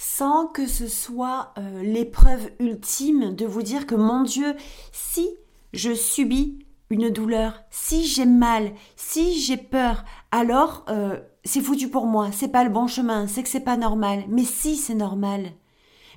sans 0.00 0.46
que 0.46 0.66
ce 0.66 0.86
soit 0.86 1.52
euh, 1.58 1.82
l'épreuve 1.82 2.52
ultime 2.60 3.34
de 3.34 3.44
vous 3.44 3.62
dire 3.62 3.84
que 3.84 3.96
mon 3.96 4.22
Dieu, 4.22 4.54
si 4.92 5.28
je 5.72 5.94
subis 5.94 6.58
une 6.90 7.10
douleur, 7.10 7.62
si 7.70 8.06
j'ai 8.06 8.26
mal, 8.26 8.72
si 8.96 9.40
j'ai 9.40 9.56
peur, 9.58 10.04
alors 10.30 10.84
euh, 10.88 11.20
c'est 11.44 11.60
foutu 11.60 11.88
pour 11.88 12.06
moi, 12.06 12.30
c'est 12.32 12.48
pas 12.48 12.64
le 12.64 12.70
bon 12.70 12.86
chemin, 12.86 13.26
c'est 13.26 13.42
que 13.42 13.48
c'est 13.48 13.60
pas 13.60 13.76
normal. 13.76 14.24
Mais 14.28 14.44
si 14.44 14.76
c'est 14.76 14.94
normal, 14.94 15.52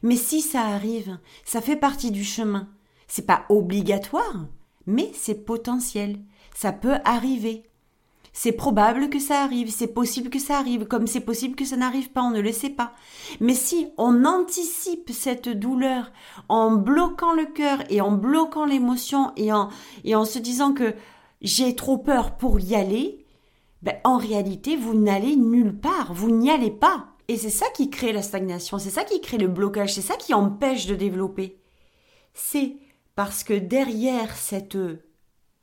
mais 0.04 0.16
si 0.16 0.42
ça 0.42 0.62
arrive, 0.62 1.18
ça 1.46 1.62
fait 1.62 1.76
partie 1.76 2.12
du 2.12 2.24
chemin. 2.24 2.70
C'est 3.08 3.26
pas 3.26 3.46
obligatoire, 3.50 4.48
mais 4.86 5.12
c'est 5.14 5.46
potentiel. 5.46 6.20
Ça 6.56 6.72
peut 6.72 6.98
arriver. 7.06 7.64
C'est 8.34 8.54
probable 8.54 9.10
que 9.10 9.20
ça 9.20 9.44
arrive, 9.44 9.70
c'est 9.70 9.94
possible 9.94 10.30
que 10.30 10.40
ça 10.40 10.58
arrive, 10.58 10.86
comme 10.86 11.06
c'est 11.06 11.20
possible 11.20 11.56
que 11.56 11.66
ça 11.66 11.76
n'arrive 11.76 12.12
pas, 12.12 12.24
on 12.24 12.32
ne 12.32 12.40
le 12.40 12.54
sait 12.54 12.70
pas. 12.70 12.94
Mais 13.42 13.54
si 13.54 13.88
on 13.98 14.24
anticipe 14.24 15.12
cette 15.12 15.50
douleur 15.50 16.12
en 16.48 16.72
bloquant 16.72 17.34
le 17.34 17.46
cœur 17.46 17.80
et 17.90 18.00
en 18.00 18.12
bloquant 18.14 18.66
l'émotion 18.66 19.34
et 19.36 19.52
en, 19.52 19.70
et 20.06 20.16
en 20.16 20.24
se 20.24 20.40
disant 20.40 20.74
que 20.74 20.96
j'ai 21.42 21.76
trop 21.76 21.98
peur 21.98 22.38
pour 22.38 22.60
y 22.60 22.76
aller, 22.76 23.26
ben, 23.82 23.96
en 24.06 24.18
réalité, 24.18 24.78
vous 24.78 24.94
n'allez 24.94 25.36
nulle 25.36 25.76
part, 25.76 26.14
vous 26.14 26.32
n'y 26.32 26.52
allez 26.52 26.72
pas. 26.72 27.08
Et 27.28 27.36
c'est 27.38 27.50
ça 27.50 27.66
qui 27.76 27.90
crée 27.90 28.14
la 28.14 28.22
stagnation, 28.22 28.78
c'est 28.78 28.90
ça 28.90 29.04
qui 29.04 29.22
crée 29.22 29.38
le 29.38 29.48
blocage, 29.48 29.94
c'est 29.94 30.02
ça 30.02 30.16
qui 30.16 30.34
empêche 30.34 30.86
de 30.86 30.96
développer. 30.96 31.60
C'est 32.34 32.78
parce 33.16 33.44
que 33.44 33.54
derrière 33.54 34.36
cette 34.36 34.78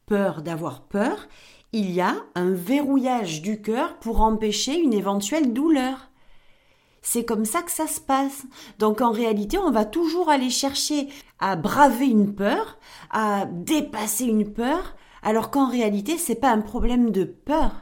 peur 0.07 0.43
d'avoir 0.43 0.83
peur, 0.83 1.29
il 1.73 1.91
y 1.91 2.01
a 2.01 2.17
un 2.35 2.51
verrouillage 2.51 3.43
du 3.43 3.61
cœur 3.61 3.99
pour 3.99 4.21
empêcher 4.23 4.79
une 4.79 4.95
éventuelle 4.95 5.53
douleur. 5.53 6.11
C'est 7.03 7.25
comme 7.25 7.45
ça 7.45 7.63
que 7.63 7.71
ça 7.71 7.87
se 7.87 8.01
passe. 8.01 8.45
Donc 8.79 9.01
en 9.01 9.13
réalité, 9.13 9.59
on 9.59 9.71
va 9.71 9.85
toujours 9.85 10.31
aller 10.31 10.51
chercher 10.51 11.09
à 11.39 11.57
braver 11.57 12.07
une 12.07 12.35
peur, 12.35 12.79
à 13.11 13.47
dépasser 13.47 14.25
une 14.25 14.53
peur, 14.53 14.97
alors 15.23 15.51
qu'en 15.51 15.69
réalité, 15.69 16.19
c'est 16.19 16.35
pas 16.35 16.51
un 16.51 16.61
problème 16.61 17.11
de 17.11 17.25
peur, 17.25 17.73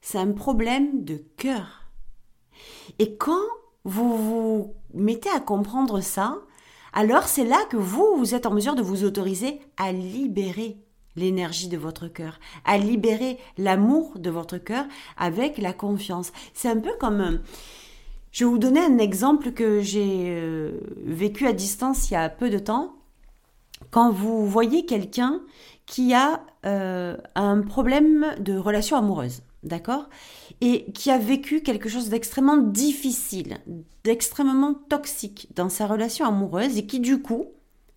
c'est 0.00 0.18
un 0.18 0.32
problème 0.32 1.04
de 1.04 1.16
cœur. 1.36 1.90
Et 2.98 3.16
quand 3.16 3.42
vous 3.84 4.16
vous 4.16 4.74
mettez 4.94 5.30
à 5.30 5.40
comprendre 5.40 6.00
ça, 6.00 6.38
alors 6.92 7.24
c'est 7.24 7.44
là 7.44 7.64
que 7.70 7.76
vous, 7.76 8.16
vous 8.16 8.34
êtes 8.34 8.46
en 8.46 8.52
mesure 8.52 8.74
de 8.74 8.82
vous 8.82 9.04
autoriser 9.04 9.60
à 9.76 9.92
libérer 9.92 10.78
l'énergie 11.16 11.68
de 11.68 11.76
votre 11.76 12.08
cœur, 12.08 12.38
à 12.64 12.78
libérer 12.78 13.38
l'amour 13.58 14.18
de 14.18 14.30
votre 14.30 14.58
cœur 14.58 14.84
avec 15.16 15.58
la 15.58 15.72
confiance. 15.72 16.32
C'est 16.54 16.68
un 16.68 16.78
peu 16.78 16.92
comme... 16.98 17.20
Euh, 17.20 17.38
je 18.32 18.44
vais 18.44 18.50
vous 18.50 18.58
donner 18.58 18.80
un 18.80 18.96
exemple 18.96 19.52
que 19.52 19.82
j'ai 19.82 20.24
euh, 20.28 20.80
vécu 21.04 21.46
à 21.46 21.52
distance 21.52 22.10
il 22.10 22.14
y 22.14 22.16
a 22.16 22.30
peu 22.30 22.48
de 22.48 22.58
temps. 22.58 22.94
Quand 23.90 24.10
vous 24.10 24.46
voyez 24.46 24.86
quelqu'un 24.86 25.42
qui 25.84 26.14
a 26.14 26.40
euh, 26.64 27.16
un 27.34 27.60
problème 27.60 28.26
de 28.38 28.56
relation 28.56 28.96
amoureuse, 28.96 29.42
d'accord? 29.64 30.08
Et 30.62 30.90
qui 30.92 31.10
a 31.10 31.18
vécu 31.18 31.60
quelque 31.60 31.90
chose 31.90 32.08
d'extrêmement 32.08 32.56
difficile, 32.56 33.58
d'extrêmement 34.04 34.74
toxique 34.88 35.48
dans 35.54 35.68
sa 35.68 35.86
relation 35.86 36.24
amoureuse 36.24 36.78
et 36.78 36.86
qui 36.86 37.00
du 37.00 37.20
coup 37.20 37.48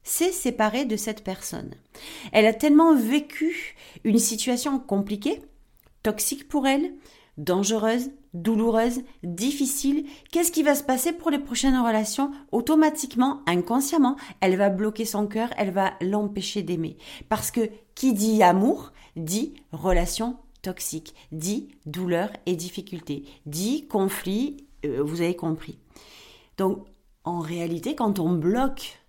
s'est 0.05 0.31
séparée 0.31 0.85
de 0.85 0.95
cette 0.95 1.24
personne. 1.24 1.71
Elle 2.31 2.45
a 2.45 2.53
tellement 2.53 2.95
vécu 2.95 3.75
une 4.05 4.19
situation 4.19 4.79
compliquée, 4.79 5.41
toxique 6.03 6.47
pour 6.47 6.67
elle, 6.67 6.93
dangereuse, 7.38 8.12
douloureuse, 8.33 9.01
difficile, 9.24 10.05
qu'est-ce 10.31 10.51
qui 10.51 10.63
va 10.63 10.75
se 10.75 10.83
passer 10.83 11.12
pour 11.12 11.31
les 11.31 11.39
prochaines 11.39 11.77
relations? 11.77 12.31
Automatiquement, 12.51 13.41
inconsciemment, 13.47 14.15
elle 14.39 14.55
va 14.55 14.69
bloquer 14.69 15.05
son 15.05 15.27
cœur, 15.27 15.50
elle 15.57 15.71
va 15.71 15.93
l'empêcher 16.01 16.62
d'aimer. 16.62 16.97
Parce 17.27 17.51
que 17.51 17.69
qui 17.95 18.13
dit 18.13 18.43
amour 18.43 18.93
dit 19.15 19.53
relation 19.71 20.38
toxique, 20.62 21.15
dit 21.31 21.69
douleur 21.85 22.29
et 22.45 22.55
difficulté, 22.55 23.24
dit 23.45 23.88
conflit, 23.88 24.57
euh, 24.85 25.01
vous 25.03 25.21
avez 25.21 25.35
compris. 25.35 25.79
Donc, 26.57 26.85
en 27.24 27.39
réalité, 27.39 27.95
quand 27.95 28.19
on 28.19 28.33
bloque 28.33 29.00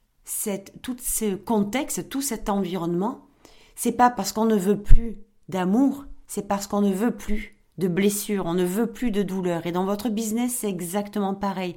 tout 0.83 0.97
ce 1.01 1.35
contexte, 1.37 2.09
tout 2.09 2.23
cet 2.23 2.49
environnement, 2.49 3.27
c'est 3.75 3.93
pas 3.93 4.11
parce 4.11 4.33
qu'on 4.33 4.45
ne 4.45 4.57
veut 4.57 4.83
plus 4.83 5.19
d'amour, 5.49 6.05
c'est 6.27 6.49
parce 6.49 6.67
qu'on 6.67 6.81
ne 6.81 6.93
veut 6.93 7.17
plus 7.17 7.57
de 7.79 7.89
blessures, 7.89 8.47
on 8.47 8.55
ne 8.55 8.65
veut 8.65 8.87
plus 8.87 9.11
de 9.11 9.23
douleur. 9.23 9.67
Et 9.67 9.73
dans 9.73 9.85
votre 9.85 10.09
business, 10.09 10.57
c'est 10.57 10.69
exactement 10.69 11.35
pareil. 11.35 11.77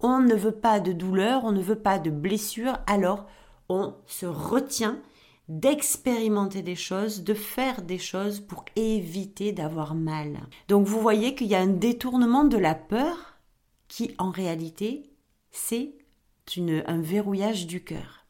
On 0.00 0.20
ne 0.20 0.34
veut 0.34 0.52
pas 0.52 0.78
de 0.78 0.92
douleur, 0.92 1.44
on 1.44 1.52
ne 1.52 1.62
veut 1.62 1.80
pas 1.80 1.98
de 1.98 2.10
blessures, 2.10 2.78
alors 2.86 3.26
on 3.68 3.94
se 4.06 4.26
retient 4.26 5.00
d'expérimenter 5.48 6.62
des 6.62 6.76
choses, 6.76 7.24
de 7.24 7.34
faire 7.34 7.82
des 7.82 7.98
choses 7.98 8.40
pour 8.40 8.64
éviter 8.76 9.52
d'avoir 9.52 9.94
mal. 9.94 10.38
Donc 10.68 10.86
vous 10.86 11.00
voyez 11.00 11.34
qu'il 11.34 11.46
y 11.48 11.54
a 11.54 11.60
un 11.60 11.66
détournement 11.66 12.44
de 12.44 12.58
la 12.58 12.74
peur 12.74 13.38
qui 13.88 14.14
en 14.18 14.30
réalité 14.30 15.10
c'est 15.50 15.94
un 16.56 17.00
verrouillage 17.00 17.66
du 17.66 17.82
cœur. 17.82 18.26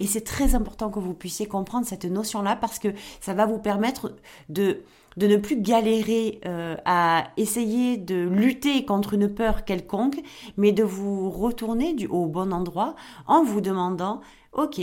Et 0.00 0.06
c'est 0.06 0.22
très 0.22 0.54
important 0.54 0.90
que 0.90 0.98
vous 0.98 1.14
puissiez 1.14 1.46
comprendre 1.46 1.86
cette 1.86 2.04
notion-là 2.04 2.56
parce 2.56 2.78
que 2.78 2.88
ça 3.20 3.34
va 3.34 3.46
vous 3.46 3.58
permettre 3.58 4.16
de, 4.48 4.82
de 5.16 5.26
ne 5.26 5.36
plus 5.36 5.60
galérer 5.60 6.40
euh, 6.46 6.76
à 6.84 7.30
essayer 7.36 7.96
de 7.96 8.28
lutter 8.28 8.84
contre 8.84 9.14
une 9.14 9.32
peur 9.32 9.64
quelconque, 9.64 10.20
mais 10.56 10.72
de 10.72 10.82
vous 10.82 11.30
retourner 11.30 11.94
du, 11.94 12.06
au 12.06 12.26
bon 12.26 12.52
endroit 12.52 12.94
en 13.26 13.44
vous 13.44 13.60
demandant, 13.60 14.20
OK, 14.52 14.80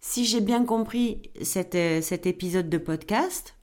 si 0.00 0.24
j'ai 0.24 0.40
bien 0.40 0.64
compris 0.64 1.22
cet, 1.42 1.74
euh, 1.74 2.00
cet 2.00 2.26
épisode 2.26 2.68
de 2.68 2.78
podcast, 2.78 3.54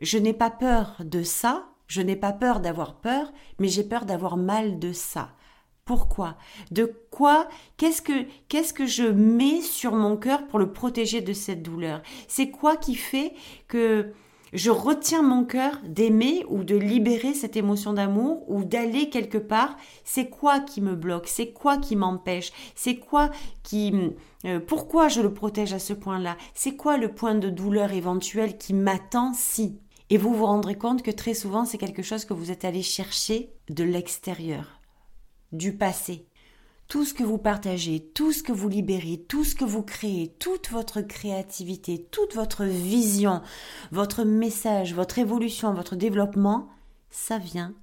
je 0.00 0.18
n'ai 0.18 0.32
pas 0.32 0.50
peur 0.50 0.96
de 1.00 1.22
ça, 1.22 1.66
je 1.88 2.02
n'ai 2.02 2.16
pas 2.16 2.32
peur 2.32 2.60
d'avoir 2.60 3.00
peur, 3.00 3.32
mais 3.58 3.68
j'ai 3.68 3.82
peur 3.82 4.04
d'avoir 4.04 4.36
mal 4.36 4.78
de 4.78 4.92
ça. 4.92 5.30
Pourquoi? 5.88 6.36
De 6.70 6.92
quoi? 7.10 7.48
Qu'est-ce 7.78 8.02
que 8.02 8.26
qu'est-ce 8.50 8.74
que 8.74 8.84
je 8.84 9.04
mets 9.04 9.62
sur 9.62 9.94
mon 9.94 10.18
cœur 10.18 10.46
pour 10.46 10.58
le 10.58 10.70
protéger 10.70 11.22
de 11.22 11.32
cette 11.32 11.62
douleur? 11.62 12.02
C'est 12.28 12.50
quoi 12.50 12.76
qui 12.76 12.94
fait 12.94 13.32
que 13.68 14.12
je 14.52 14.70
retiens 14.70 15.22
mon 15.22 15.46
cœur 15.46 15.80
d'aimer 15.86 16.44
ou 16.50 16.62
de 16.62 16.76
libérer 16.76 17.32
cette 17.32 17.56
émotion 17.56 17.94
d'amour 17.94 18.44
ou 18.50 18.64
d'aller 18.64 19.08
quelque 19.08 19.38
part? 19.38 19.78
C'est 20.04 20.28
quoi 20.28 20.60
qui 20.60 20.82
me 20.82 20.94
bloque? 20.94 21.26
C'est 21.26 21.52
quoi 21.52 21.78
qui 21.78 21.96
m'empêche? 21.96 22.52
C'est 22.74 22.96
quoi 22.96 23.30
qui 23.62 23.94
euh, 24.44 24.60
pourquoi 24.60 25.08
je 25.08 25.22
le 25.22 25.32
protège 25.32 25.72
à 25.72 25.78
ce 25.78 25.94
point-là? 25.94 26.36
C'est 26.52 26.76
quoi 26.76 26.98
le 26.98 27.14
point 27.14 27.34
de 27.34 27.48
douleur 27.48 27.92
éventuel 27.92 28.58
qui 28.58 28.74
m'attend 28.74 29.32
si? 29.32 29.80
Et 30.10 30.18
vous 30.18 30.34
vous 30.34 30.44
rendrez 30.44 30.74
compte 30.74 31.02
que 31.02 31.10
très 31.10 31.32
souvent 31.32 31.64
c'est 31.64 31.78
quelque 31.78 32.02
chose 32.02 32.26
que 32.26 32.34
vous 32.34 32.50
êtes 32.50 32.66
allé 32.66 32.82
chercher 32.82 33.54
de 33.70 33.84
l'extérieur 33.84 34.77
du 35.52 35.76
passé. 35.76 36.26
Tout 36.88 37.04
ce 37.04 37.12
que 37.12 37.22
vous 37.22 37.38
partagez, 37.38 38.00
tout 38.14 38.32
ce 38.32 38.42
que 38.42 38.52
vous 38.52 38.68
libérez, 38.68 39.22
tout 39.28 39.44
ce 39.44 39.54
que 39.54 39.64
vous 39.64 39.82
créez, 39.82 40.34
toute 40.38 40.70
votre 40.70 41.02
créativité, 41.02 42.06
toute 42.10 42.34
votre 42.34 42.64
vision, 42.64 43.42
votre 43.92 44.24
message, 44.24 44.94
votre 44.94 45.18
évolution, 45.18 45.74
votre 45.74 45.96
développement, 45.96 46.68
ça 47.10 47.38
vient 47.38 47.74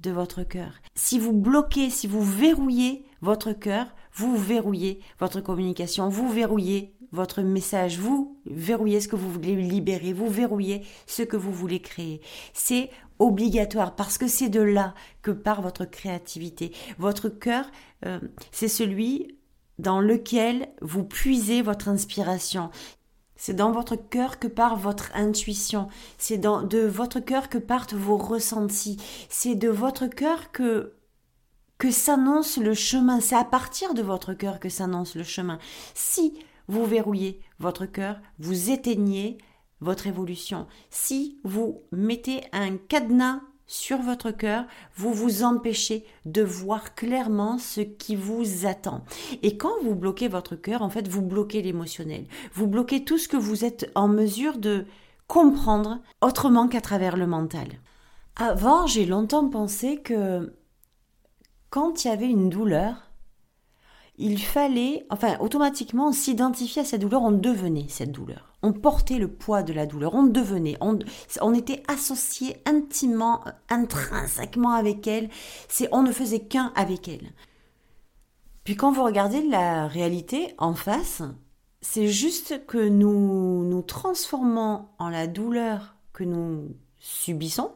de 0.00 0.10
votre 0.10 0.42
cœur. 0.42 0.72
Si 0.96 1.20
vous 1.20 1.32
bloquez, 1.32 1.88
si 1.88 2.08
vous 2.08 2.22
verrouillez 2.24 3.04
votre 3.20 3.52
cœur, 3.52 3.86
vous 4.14 4.36
verrouillez 4.36 5.00
votre 5.20 5.40
communication, 5.40 6.08
vous 6.08 6.28
verrouillez 6.28 6.94
votre 7.12 7.42
message, 7.42 7.98
vous 7.98 8.38
verrouillez 8.46 9.00
ce 9.00 9.08
que 9.08 9.16
vous 9.16 9.30
voulez 9.30 9.54
libérer, 9.54 10.12
vous 10.12 10.28
verrouillez 10.28 10.82
ce 11.06 11.22
que 11.22 11.36
vous 11.36 11.52
voulez 11.52 11.80
créer. 11.80 12.20
C'est 12.54 12.90
obligatoire 13.22 13.94
parce 13.94 14.18
que 14.18 14.26
c'est 14.26 14.48
de 14.48 14.60
là 14.60 14.94
que 15.22 15.30
part 15.30 15.62
votre 15.62 15.84
créativité. 15.84 16.72
Votre 16.98 17.28
cœur, 17.28 17.66
euh, 18.06 18.20
c'est 18.50 18.68
celui 18.68 19.38
dans 19.78 20.00
lequel 20.00 20.68
vous 20.80 21.04
puisez 21.04 21.62
votre 21.62 21.88
inspiration. 21.88 22.70
C'est 23.36 23.54
dans 23.54 23.72
votre 23.72 23.96
cœur 23.96 24.38
que 24.38 24.46
part 24.46 24.76
votre 24.76 25.10
intuition. 25.14 25.88
C'est 26.18 26.38
dans 26.38 26.62
de 26.62 26.78
votre 26.78 27.18
cœur 27.18 27.48
que 27.48 27.58
partent 27.58 27.94
vos 27.94 28.16
ressentis. 28.16 28.98
C'est 29.28 29.56
de 29.56 29.68
votre 29.68 30.06
cœur 30.06 30.52
que 30.52 30.94
que 31.78 31.90
s'annonce 31.90 32.58
le 32.58 32.74
chemin. 32.74 33.18
C'est 33.18 33.34
à 33.34 33.42
partir 33.42 33.94
de 33.94 34.02
votre 34.02 34.34
cœur 34.34 34.60
que 34.60 34.68
s'annonce 34.68 35.16
le 35.16 35.24
chemin. 35.24 35.58
Si 35.94 36.34
vous 36.68 36.86
verrouillez 36.86 37.40
votre 37.58 37.86
cœur, 37.86 38.20
vous 38.38 38.70
éteignez 38.70 39.38
votre 39.82 40.06
évolution. 40.06 40.66
Si 40.90 41.38
vous 41.44 41.82
mettez 41.92 42.42
un 42.52 42.76
cadenas 42.76 43.40
sur 43.66 43.98
votre 43.98 44.30
cœur, 44.30 44.64
vous 44.96 45.12
vous 45.12 45.42
empêchez 45.44 46.04
de 46.24 46.42
voir 46.42 46.94
clairement 46.94 47.58
ce 47.58 47.80
qui 47.80 48.16
vous 48.16 48.66
attend. 48.66 49.04
Et 49.42 49.56
quand 49.56 49.82
vous 49.82 49.94
bloquez 49.94 50.28
votre 50.28 50.56
cœur, 50.56 50.82
en 50.82 50.90
fait, 50.90 51.08
vous 51.08 51.22
bloquez 51.22 51.62
l'émotionnel. 51.62 52.26
Vous 52.54 52.66
bloquez 52.66 53.04
tout 53.04 53.18
ce 53.18 53.28
que 53.28 53.36
vous 53.36 53.64
êtes 53.64 53.90
en 53.94 54.08
mesure 54.08 54.58
de 54.58 54.86
comprendre 55.26 56.00
autrement 56.20 56.68
qu'à 56.68 56.80
travers 56.80 57.16
le 57.16 57.26
mental. 57.26 57.68
Avant, 58.36 58.86
j'ai 58.86 59.06
longtemps 59.06 59.48
pensé 59.48 59.98
que 59.98 60.54
quand 61.70 62.04
il 62.04 62.08
y 62.08 62.10
avait 62.10 62.30
une 62.30 62.50
douleur, 62.50 63.11
il 64.18 64.38
fallait, 64.38 65.06
enfin, 65.10 65.36
automatiquement, 65.40 66.12
s'identifier 66.12 66.82
à 66.82 66.84
cette 66.84 67.00
douleur, 67.00 67.22
on 67.22 67.32
devenait 67.32 67.86
cette 67.88 68.12
douleur. 68.12 68.52
On 68.62 68.72
portait 68.72 69.18
le 69.18 69.28
poids 69.28 69.62
de 69.62 69.72
la 69.72 69.86
douleur, 69.86 70.14
on 70.14 70.24
devenait, 70.24 70.76
on, 70.80 70.98
on 71.40 71.54
était 71.54 71.82
associé 71.88 72.56
intimement, 72.66 73.42
intrinsèquement 73.68 74.72
avec 74.72 75.06
elle, 75.06 75.30
c'est, 75.68 75.88
on 75.92 76.02
ne 76.02 76.12
faisait 76.12 76.40
qu'un 76.40 76.72
avec 76.76 77.08
elle. 77.08 77.32
Puis 78.64 78.76
quand 78.76 78.92
vous 78.92 79.02
regardez 79.02 79.42
la 79.42 79.88
réalité 79.88 80.54
en 80.58 80.74
face, 80.74 81.22
c'est 81.80 82.06
juste 82.06 82.64
que 82.66 82.88
nous 82.88 83.64
nous 83.64 83.82
transformons 83.82 84.86
en 84.98 85.08
la 85.08 85.26
douleur 85.26 85.96
que 86.12 86.22
nous 86.22 86.76
subissons, 86.98 87.72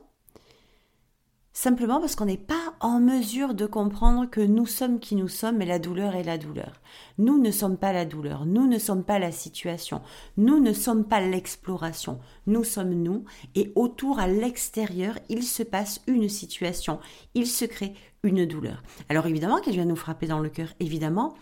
simplement 1.52 1.98
parce 1.98 2.14
qu'on 2.14 2.26
n'est 2.26 2.36
pas 2.36 2.65
en 2.80 3.00
mesure 3.00 3.54
de 3.54 3.66
comprendre 3.66 4.28
que 4.28 4.40
nous 4.40 4.66
sommes 4.66 5.00
qui 5.00 5.16
nous 5.16 5.28
sommes 5.28 5.62
et 5.62 5.66
la 5.66 5.78
douleur 5.78 6.14
est 6.14 6.22
la 6.22 6.38
douleur. 6.38 6.80
Nous 7.18 7.38
ne 7.38 7.50
sommes 7.50 7.76
pas 7.76 7.92
la 7.92 8.04
douleur, 8.04 8.46
nous 8.46 8.66
ne 8.66 8.78
sommes 8.78 9.04
pas 9.04 9.18
la 9.18 9.32
situation, 9.32 10.02
nous 10.36 10.60
ne 10.60 10.72
sommes 10.72 11.04
pas 11.04 11.20
l'exploration, 11.20 12.20
nous 12.46 12.64
sommes 12.64 12.94
nous 12.94 13.24
et 13.54 13.72
autour 13.74 14.18
à 14.18 14.28
l'extérieur 14.28 15.18
il 15.28 15.42
se 15.42 15.62
passe 15.62 16.00
une 16.06 16.28
situation, 16.28 16.98
il 17.34 17.46
se 17.46 17.64
crée 17.64 17.94
une 18.22 18.46
douleur. 18.46 18.82
Alors 19.08 19.26
évidemment 19.26 19.60
qu'elle 19.60 19.74
vient 19.74 19.84
nous 19.84 19.96
frapper 19.96 20.26
dans 20.26 20.40
le 20.40 20.48
cœur, 20.48 20.68
évidemment 20.80 21.34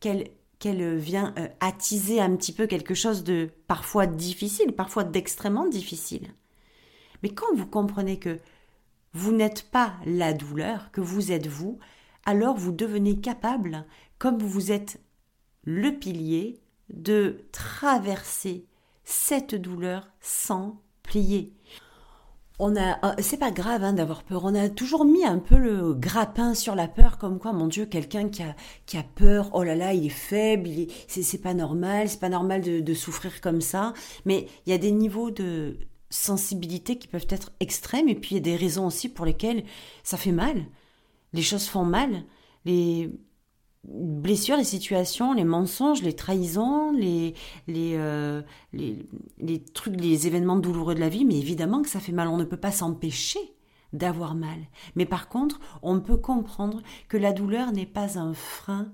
qu'elle 0.00 0.28
qu'elle 0.58 0.96
vient 0.96 1.34
euh, 1.38 1.48
attiser 1.58 2.20
un 2.20 2.36
petit 2.36 2.52
peu 2.52 2.68
quelque 2.68 2.94
chose 2.94 3.24
de 3.24 3.50
parfois 3.66 4.06
difficile, 4.06 4.72
parfois 4.72 5.02
d'extrêmement 5.02 5.66
difficile. 5.66 6.28
Mais 7.24 7.30
quand 7.30 7.52
vous 7.54 7.66
comprenez 7.66 8.18
que 8.20 8.38
vous 9.12 9.32
n'êtes 9.32 9.70
pas 9.70 9.94
la 10.06 10.32
douleur, 10.32 10.90
que 10.90 11.00
vous 11.00 11.32
êtes 11.32 11.46
vous, 11.46 11.78
alors 12.24 12.56
vous 12.56 12.72
devenez 12.72 13.20
capable, 13.20 13.84
comme 14.18 14.38
vous 14.38 14.72
êtes 14.72 15.00
le 15.64 15.90
pilier, 15.90 16.60
de 16.88 17.44
traverser 17.52 18.66
cette 19.04 19.54
douleur 19.54 20.08
sans 20.20 20.82
plier. 21.02 21.52
On 22.58 22.76
a, 22.76 23.04
euh, 23.04 23.14
c'est 23.18 23.38
pas 23.38 23.50
grave 23.50 23.82
hein, 23.82 23.92
d'avoir 23.92 24.22
peur. 24.22 24.44
On 24.44 24.54
a 24.54 24.68
toujours 24.68 25.04
mis 25.04 25.24
un 25.24 25.38
peu 25.38 25.56
le 25.56 25.94
grappin 25.94 26.54
sur 26.54 26.74
la 26.74 26.86
peur, 26.86 27.18
comme 27.18 27.38
quoi, 27.38 27.52
mon 27.52 27.66
Dieu, 27.66 27.86
quelqu'un 27.86 28.28
qui 28.28 28.42
a, 28.42 28.54
qui 28.86 28.98
a 28.98 29.02
peur, 29.02 29.50
oh 29.54 29.64
là 29.64 29.74
là, 29.74 29.94
il 29.94 30.06
est 30.06 30.10
faible, 30.10 30.68
c'est, 31.08 31.42
pas 31.42 31.54
normal, 31.54 32.08
c'est 32.08 32.20
pas 32.20 32.28
normal 32.28 32.60
de 32.62 32.94
souffrir 32.94 33.40
comme 33.40 33.60
ça. 33.60 33.94
Mais 34.26 34.46
il 34.66 34.70
y 34.70 34.74
a 34.74 34.78
des 34.78 34.92
niveaux 34.92 35.30
de, 35.30 35.76
sensibilités 36.12 36.98
qui 36.98 37.08
peuvent 37.08 37.26
être 37.28 37.52
extrêmes 37.60 38.08
et 38.08 38.14
puis 38.14 38.32
il 38.32 38.34
y 38.34 38.40
a 38.40 38.42
des 38.42 38.56
raisons 38.56 38.86
aussi 38.86 39.08
pour 39.08 39.24
lesquelles 39.24 39.64
ça 40.02 40.16
fait 40.16 40.32
mal. 40.32 40.64
Les 41.32 41.42
choses 41.42 41.66
font 41.66 41.84
mal. 41.84 42.24
Les 42.64 43.10
blessures, 43.84 44.56
les 44.56 44.64
situations, 44.64 45.32
les 45.32 45.44
mensonges, 45.44 46.02
les 46.02 46.14
trahisons, 46.14 46.92
les, 46.92 47.34
euh, 47.68 48.42
les, 48.72 49.06
les 49.38 49.64
trucs, 49.64 50.00
les 50.00 50.26
événements 50.26 50.56
douloureux 50.56 50.94
de 50.94 51.00
la 51.00 51.08
vie, 51.08 51.24
mais 51.24 51.38
évidemment 51.38 51.82
que 51.82 51.88
ça 51.88 52.00
fait 52.00 52.12
mal. 52.12 52.28
On 52.28 52.36
ne 52.36 52.44
peut 52.44 52.56
pas 52.56 52.70
s'empêcher 52.70 53.40
d'avoir 53.92 54.34
mal. 54.34 54.58
Mais 54.94 55.06
par 55.06 55.28
contre, 55.28 55.60
on 55.82 56.00
peut 56.00 56.16
comprendre 56.16 56.82
que 57.08 57.16
la 57.16 57.32
douleur 57.32 57.72
n'est 57.72 57.86
pas 57.86 58.18
un 58.18 58.34
frein 58.34 58.92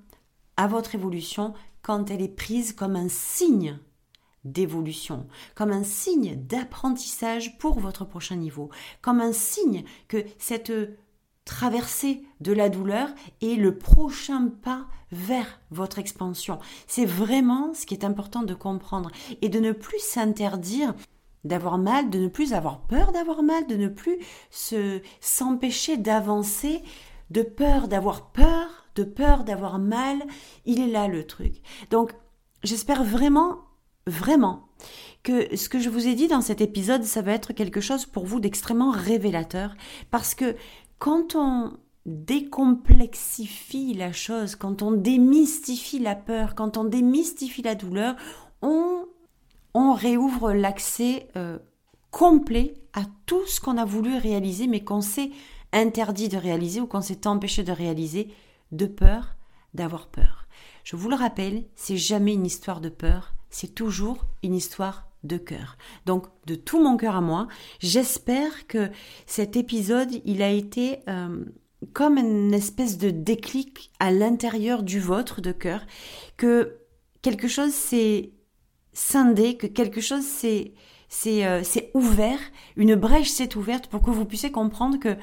à 0.57 0.67
votre 0.67 0.95
évolution 0.95 1.55
quand 1.83 2.11
elle 2.11 2.23
est 2.23 2.29
prise 2.29 2.73
comme 2.73 2.97
un 2.97 3.09
signe 3.09 3.79
d'évolution, 4.44 5.27
comme 5.55 5.70
un 5.70 5.85
signe 5.85 6.37
d'apprentissage 6.37 7.59
pour 7.59 7.81
votre 7.81 8.05
prochain 8.05 8.37
niveau, 8.37 8.70
comme 9.03 9.20
un 9.20 9.33
signe 9.33 9.85
que 10.09 10.24
cette 10.38 10.72
traversée 11.44 12.22
de 12.40 12.53
la 12.53 12.68
douleur 12.68 13.09
est 13.40 13.57
le 13.57 13.79
prochain 13.79 14.48
pas 14.62 14.87
vers 15.11 15.61
votre 15.70 15.98
expansion. 15.98 16.59
C'est 16.87 17.07
vraiment 17.07 17.72
ce 17.72 17.87
qui 17.87 17.94
est 17.94 18.05
important 18.05 18.42
de 18.42 18.55
comprendre 18.55 19.11
et 19.40 19.48
de 19.48 19.59
ne 19.59 19.72
plus 19.72 20.01
s'interdire 20.01 20.94
d'avoir 21.44 21.79
mal, 21.79 22.11
de 22.11 22.18
ne 22.18 22.29
plus 22.29 22.53
avoir 22.53 22.81
peur 22.83 23.12
d'avoir 23.12 23.42
mal, 23.42 23.66
de 23.66 23.77
ne 23.77 23.88
plus 23.88 24.18
se 24.51 25.01
s'empêcher 25.20 25.96
d'avancer 25.96 26.83
de 27.31 27.42
peur 27.42 27.88
d'avoir 27.88 28.31
peur, 28.31 28.88
de 28.94 29.05
peur 29.05 29.44
d'avoir 29.44 29.79
mal. 29.79 30.22
Il 30.64 30.81
est 30.81 30.88
là 30.88 31.09
le 31.09 31.27
truc. 31.27 31.62
Donc, 31.90 32.12
j'espère 32.62 33.05
vraiment 33.05 33.59
vraiment 34.09 34.68
que 35.23 35.57
ce 35.57 35.68
que 35.68 35.79
je 35.79 35.90
vous 35.90 36.07
ai 36.07 36.14
dit 36.14 36.29
dans 36.29 36.40
cet 36.40 36.61
épisode, 36.61 37.05
ça 37.05 37.23
va 37.23 37.33
être 37.33 37.53
quelque 37.53 37.81
chose 37.81 38.07
pour 38.07 38.25
vous 38.27 38.40
d'extrêmement 38.40 38.90
révélateur, 38.90 39.75
parce 40.11 40.35
que 40.35 40.57
quand 40.99 41.35
on 41.35 41.73
décomplexifie 42.07 43.94
la 43.94 44.12
chose, 44.12 44.57
quand 44.57 44.83
on 44.83 44.92
démystifie 44.92 45.99
la 45.99 46.14
peur, 46.14 46.55
quand 46.55 46.77
on 46.77 46.85
démystifie 46.85 47.62
la 47.62 47.75
douleur, 47.75 48.16
on, 48.62 49.05
on 49.75 49.92
réouvre 49.92 50.53
l'accès 50.53 51.29
euh, 51.37 51.59
complet 52.11 52.75
à 52.94 53.03
tout 53.27 53.47
ce 53.47 53.61
qu'on 53.61 53.77
a 53.77 53.85
voulu 53.85 54.16
réaliser, 54.16 54.66
mais 54.66 54.83
qu'on 54.83 55.03
s'est 55.03 55.31
interdit 55.73 56.29
de 56.29 56.38
réaliser 56.38 56.81
ou 56.81 56.87
qu'on 56.87 57.03
s'est 57.03 57.27
empêché 57.27 57.62
de 57.62 57.73
réaliser 57.73 58.29
de 58.73 58.87
peur 58.87 59.37
d'avoir 59.75 60.07
peur. 60.07 60.47
Je 60.85 60.97
vous 60.97 61.11
le 61.11 61.16
rappelle, 61.16 61.64
c'est 61.75 61.99
jamais 61.99 62.33
une 62.33 62.47
histoire 62.47 62.81
de 62.81 62.88
peur, 62.88 63.35
c'est 63.51 63.75
toujours 63.75 64.25
une 64.43 64.55
histoire 64.55 65.09
de 65.25 65.37
cœur. 65.37 65.77
Donc, 66.07 66.27
de 66.47 66.55
tout 66.55 66.83
mon 66.83 66.97
cœur 66.97 67.17
à 67.17 67.21
moi, 67.21 67.49
j'espère 67.81 68.67
que 68.67 68.91
cet 69.27 69.57
épisode, 69.57 70.11
il 70.25 70.43
a 70.43 70.51
été 70.51 71.01
euh, 71.09 71.45
comme 71.93 72.19
une 72.19 72.55
espèce 72.55 72.99
de 72.99 73.11
déclic 73.11 73.91
à 73.99 74.11
l'intérieur 74.11 74.83
du 74.83 75.01
vôtre 75.01 75.41
de 75.41 75.53
cœur, 75.53 75.81
que 76.37 76.79
quelque 77.23 77.49
chose 77.49 77.73
s'est 77.73 78.33
scindé, 78.93 79.57
que 79.57 79.67
quelque 79.67 80.01
chose 80.01 80.25
s'est 80.25 80.73
c'est 81.09 81.47
euh, 81.47 81.63
ouvert, 81.95 82.39
une 82.77 82.95
brèche 82.95 83.31
s'est 83.31 83.57
ouverte 83.57 83.87
pour 83.87 84.03
que 84.03 84.11
vous 84.11 84.27
puissiez 84.27 84.53
comprendre 84.53 84.99
que 84.99 85.17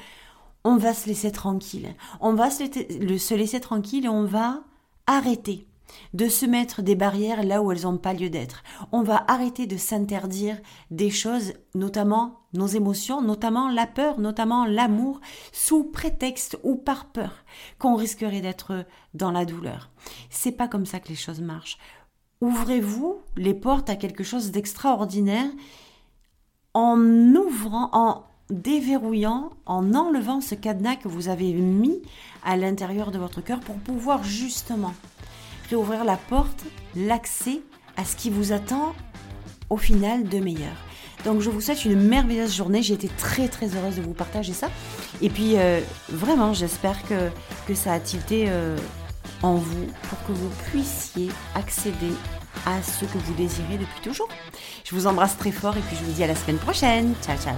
on 0.63 0.77
va 0.77 0.95
se 0.95 1.07
laisser 1.07 1.31
tranquille. 1.31 1.93
On 2.21 2.33
va 2.33 2.49
se, 2.49 2.63
se 2.65 3.33
laisser 3.35 3.59
tranquille 3.59 4.05
et 4.05 4.09
on 4.09 4.25
va 4.25 4.63
arrêter 5.05 5.67
de 6.13 6.27
se 6.27 6.45
mettre 6.45 6.81
des 6.81 6.95
barrières 6.95 7.43
là 7.43 7.61
où 7.61 7.71
elles 7.71 7.83
n'ont 7.83 7.97
pas 7.97 8.13
lieu 8.13 8.29
d'être. 8.29 8.63
On 8.91 9.01
va 9.01 9.23
arrêter 9.27 9.67
de 9.67 9.77
s'interdire 9.77 10.57
des 10.91 11.09
choses, 11.09 11.53
notamment 11.73 12.39
nos 12.53 12.67
émotions, 12.67 13.21
notamment 13.21 13.69
la 13.69 13.87
peur, 13.87 14.19
notamment 14.19 14.65
l'amour, 14.65 15.19
sous 15.51 15.83
prétexte 15.83 16.57
ou 16.63 16.75
par 16.75 17.05
peur 17.05 17.43
qu'on 17.79 17.95
risquerait 17.95 18.41
d'être 18.41 18.85
dans 19.13 19.31
la 19.31 19.45
douleur. 19.45 19.89
C'est 20.29 20.51
pas 20.51 20.67
comme 20.67 20.85
ça 20.85 20.99
que 20.99 21.09
les 21.09 21.15
choses 21.15 21.41
marchent. 21.41 21.77
Ouvrez-vous 22.41 23.17
les 23.37 23.53
portes 23.53 23.89
à 23.89 23.95
quelque 23.95 24.23
chose 24.23 24.51
d'extraordinaire 24.51 25.49
en 26.73 26.99
ouvrant, 26.99 27.89
en 27.93 28.23
déverrouillant, 28.49 29.51
en 29.65 29.93
enlevant 29.93 30.41
ce 30.41 30.55
cadenas 30.55 30.97
que 30.97 31.07
vous 31.07 31.29
avez 31.29 31.53
mis 31.53 32.01
à 32.43 32.57
l'intérieur 32.57 33.11
de 33.11 33.17
votre 33.17 33.41
cœur 33.41 33.59
pour 33.59 33.75
pouvoir 33.77 34.23
justement 34.23 34.93
réouvrir 35.69 36.03
la 36.03 36.17
porte, 36.17 36.63
l'accès 36.95 37.61
à 37.97 38.05
ce 38.05 38.15
qui 38.15 38.29
vous 38.29 38.51
attend 38.51 38.93
au 39.69 39.77
final 39.77 40.23
de 40.23 40.39
meilleur. 40.39 40.75
Donc 41.23 41.41
je 41.41 41.49
vous 41.49 41.59
souhaite 41.59 41.85
une 41.85 41.99
merveilleuse 41.99 42.55
journée. 42.55 42.83
J'ai 42.83 42.93
été 42.93 43.07
très 43.07 43.47
très 43.47 43.75
heureuse 43.75 43.95
de 43.95 44.01
vous 44.01 44.13
partager 44.13 44.53
ça. 44.53 44.69
Et 45.21 45.29
puis 45.29 45.53
euh, 45.55 45.81
vraiment, 46.09 46.53
j'espère 46.53 47.01
que, 47.07 47.29
que 47.67 47.73
ça 47.73 47.93
a 47.93 47.99
tilté 47.99 48.45
euh, 48.47 48.77
en 49.41 49.55
vous 49.55 49.87
pour 50.09 50.23
que 50.27 50.31
vous 50.31 50.49
puissiez 50.69 51.29
accéder 51.55 52.13
à 52.65 52.81
ce 52.83 53.05
que 53.05 53.17
vous 53.17 53.33
désirez 53.33 53.77
depuis 53.77 54.01
toujours. 54.03 54.29
Je 54.83 54.93
vous 54.95 55.07
embrasse 55.07 55.37
très 55.37 55.51
fort 55.51 55.75
et 55.75 55.81
puis 55.81 55.97
je 55.97 56.03
vous 56.03 56.11
dis 56.11 56.23
à 56.23 56.27
la 56.27 56.35
semaine 56.35 56.57
prochaine. 56.57 57.13
Ciao 57.23 57.37
ciao 57.37 57.55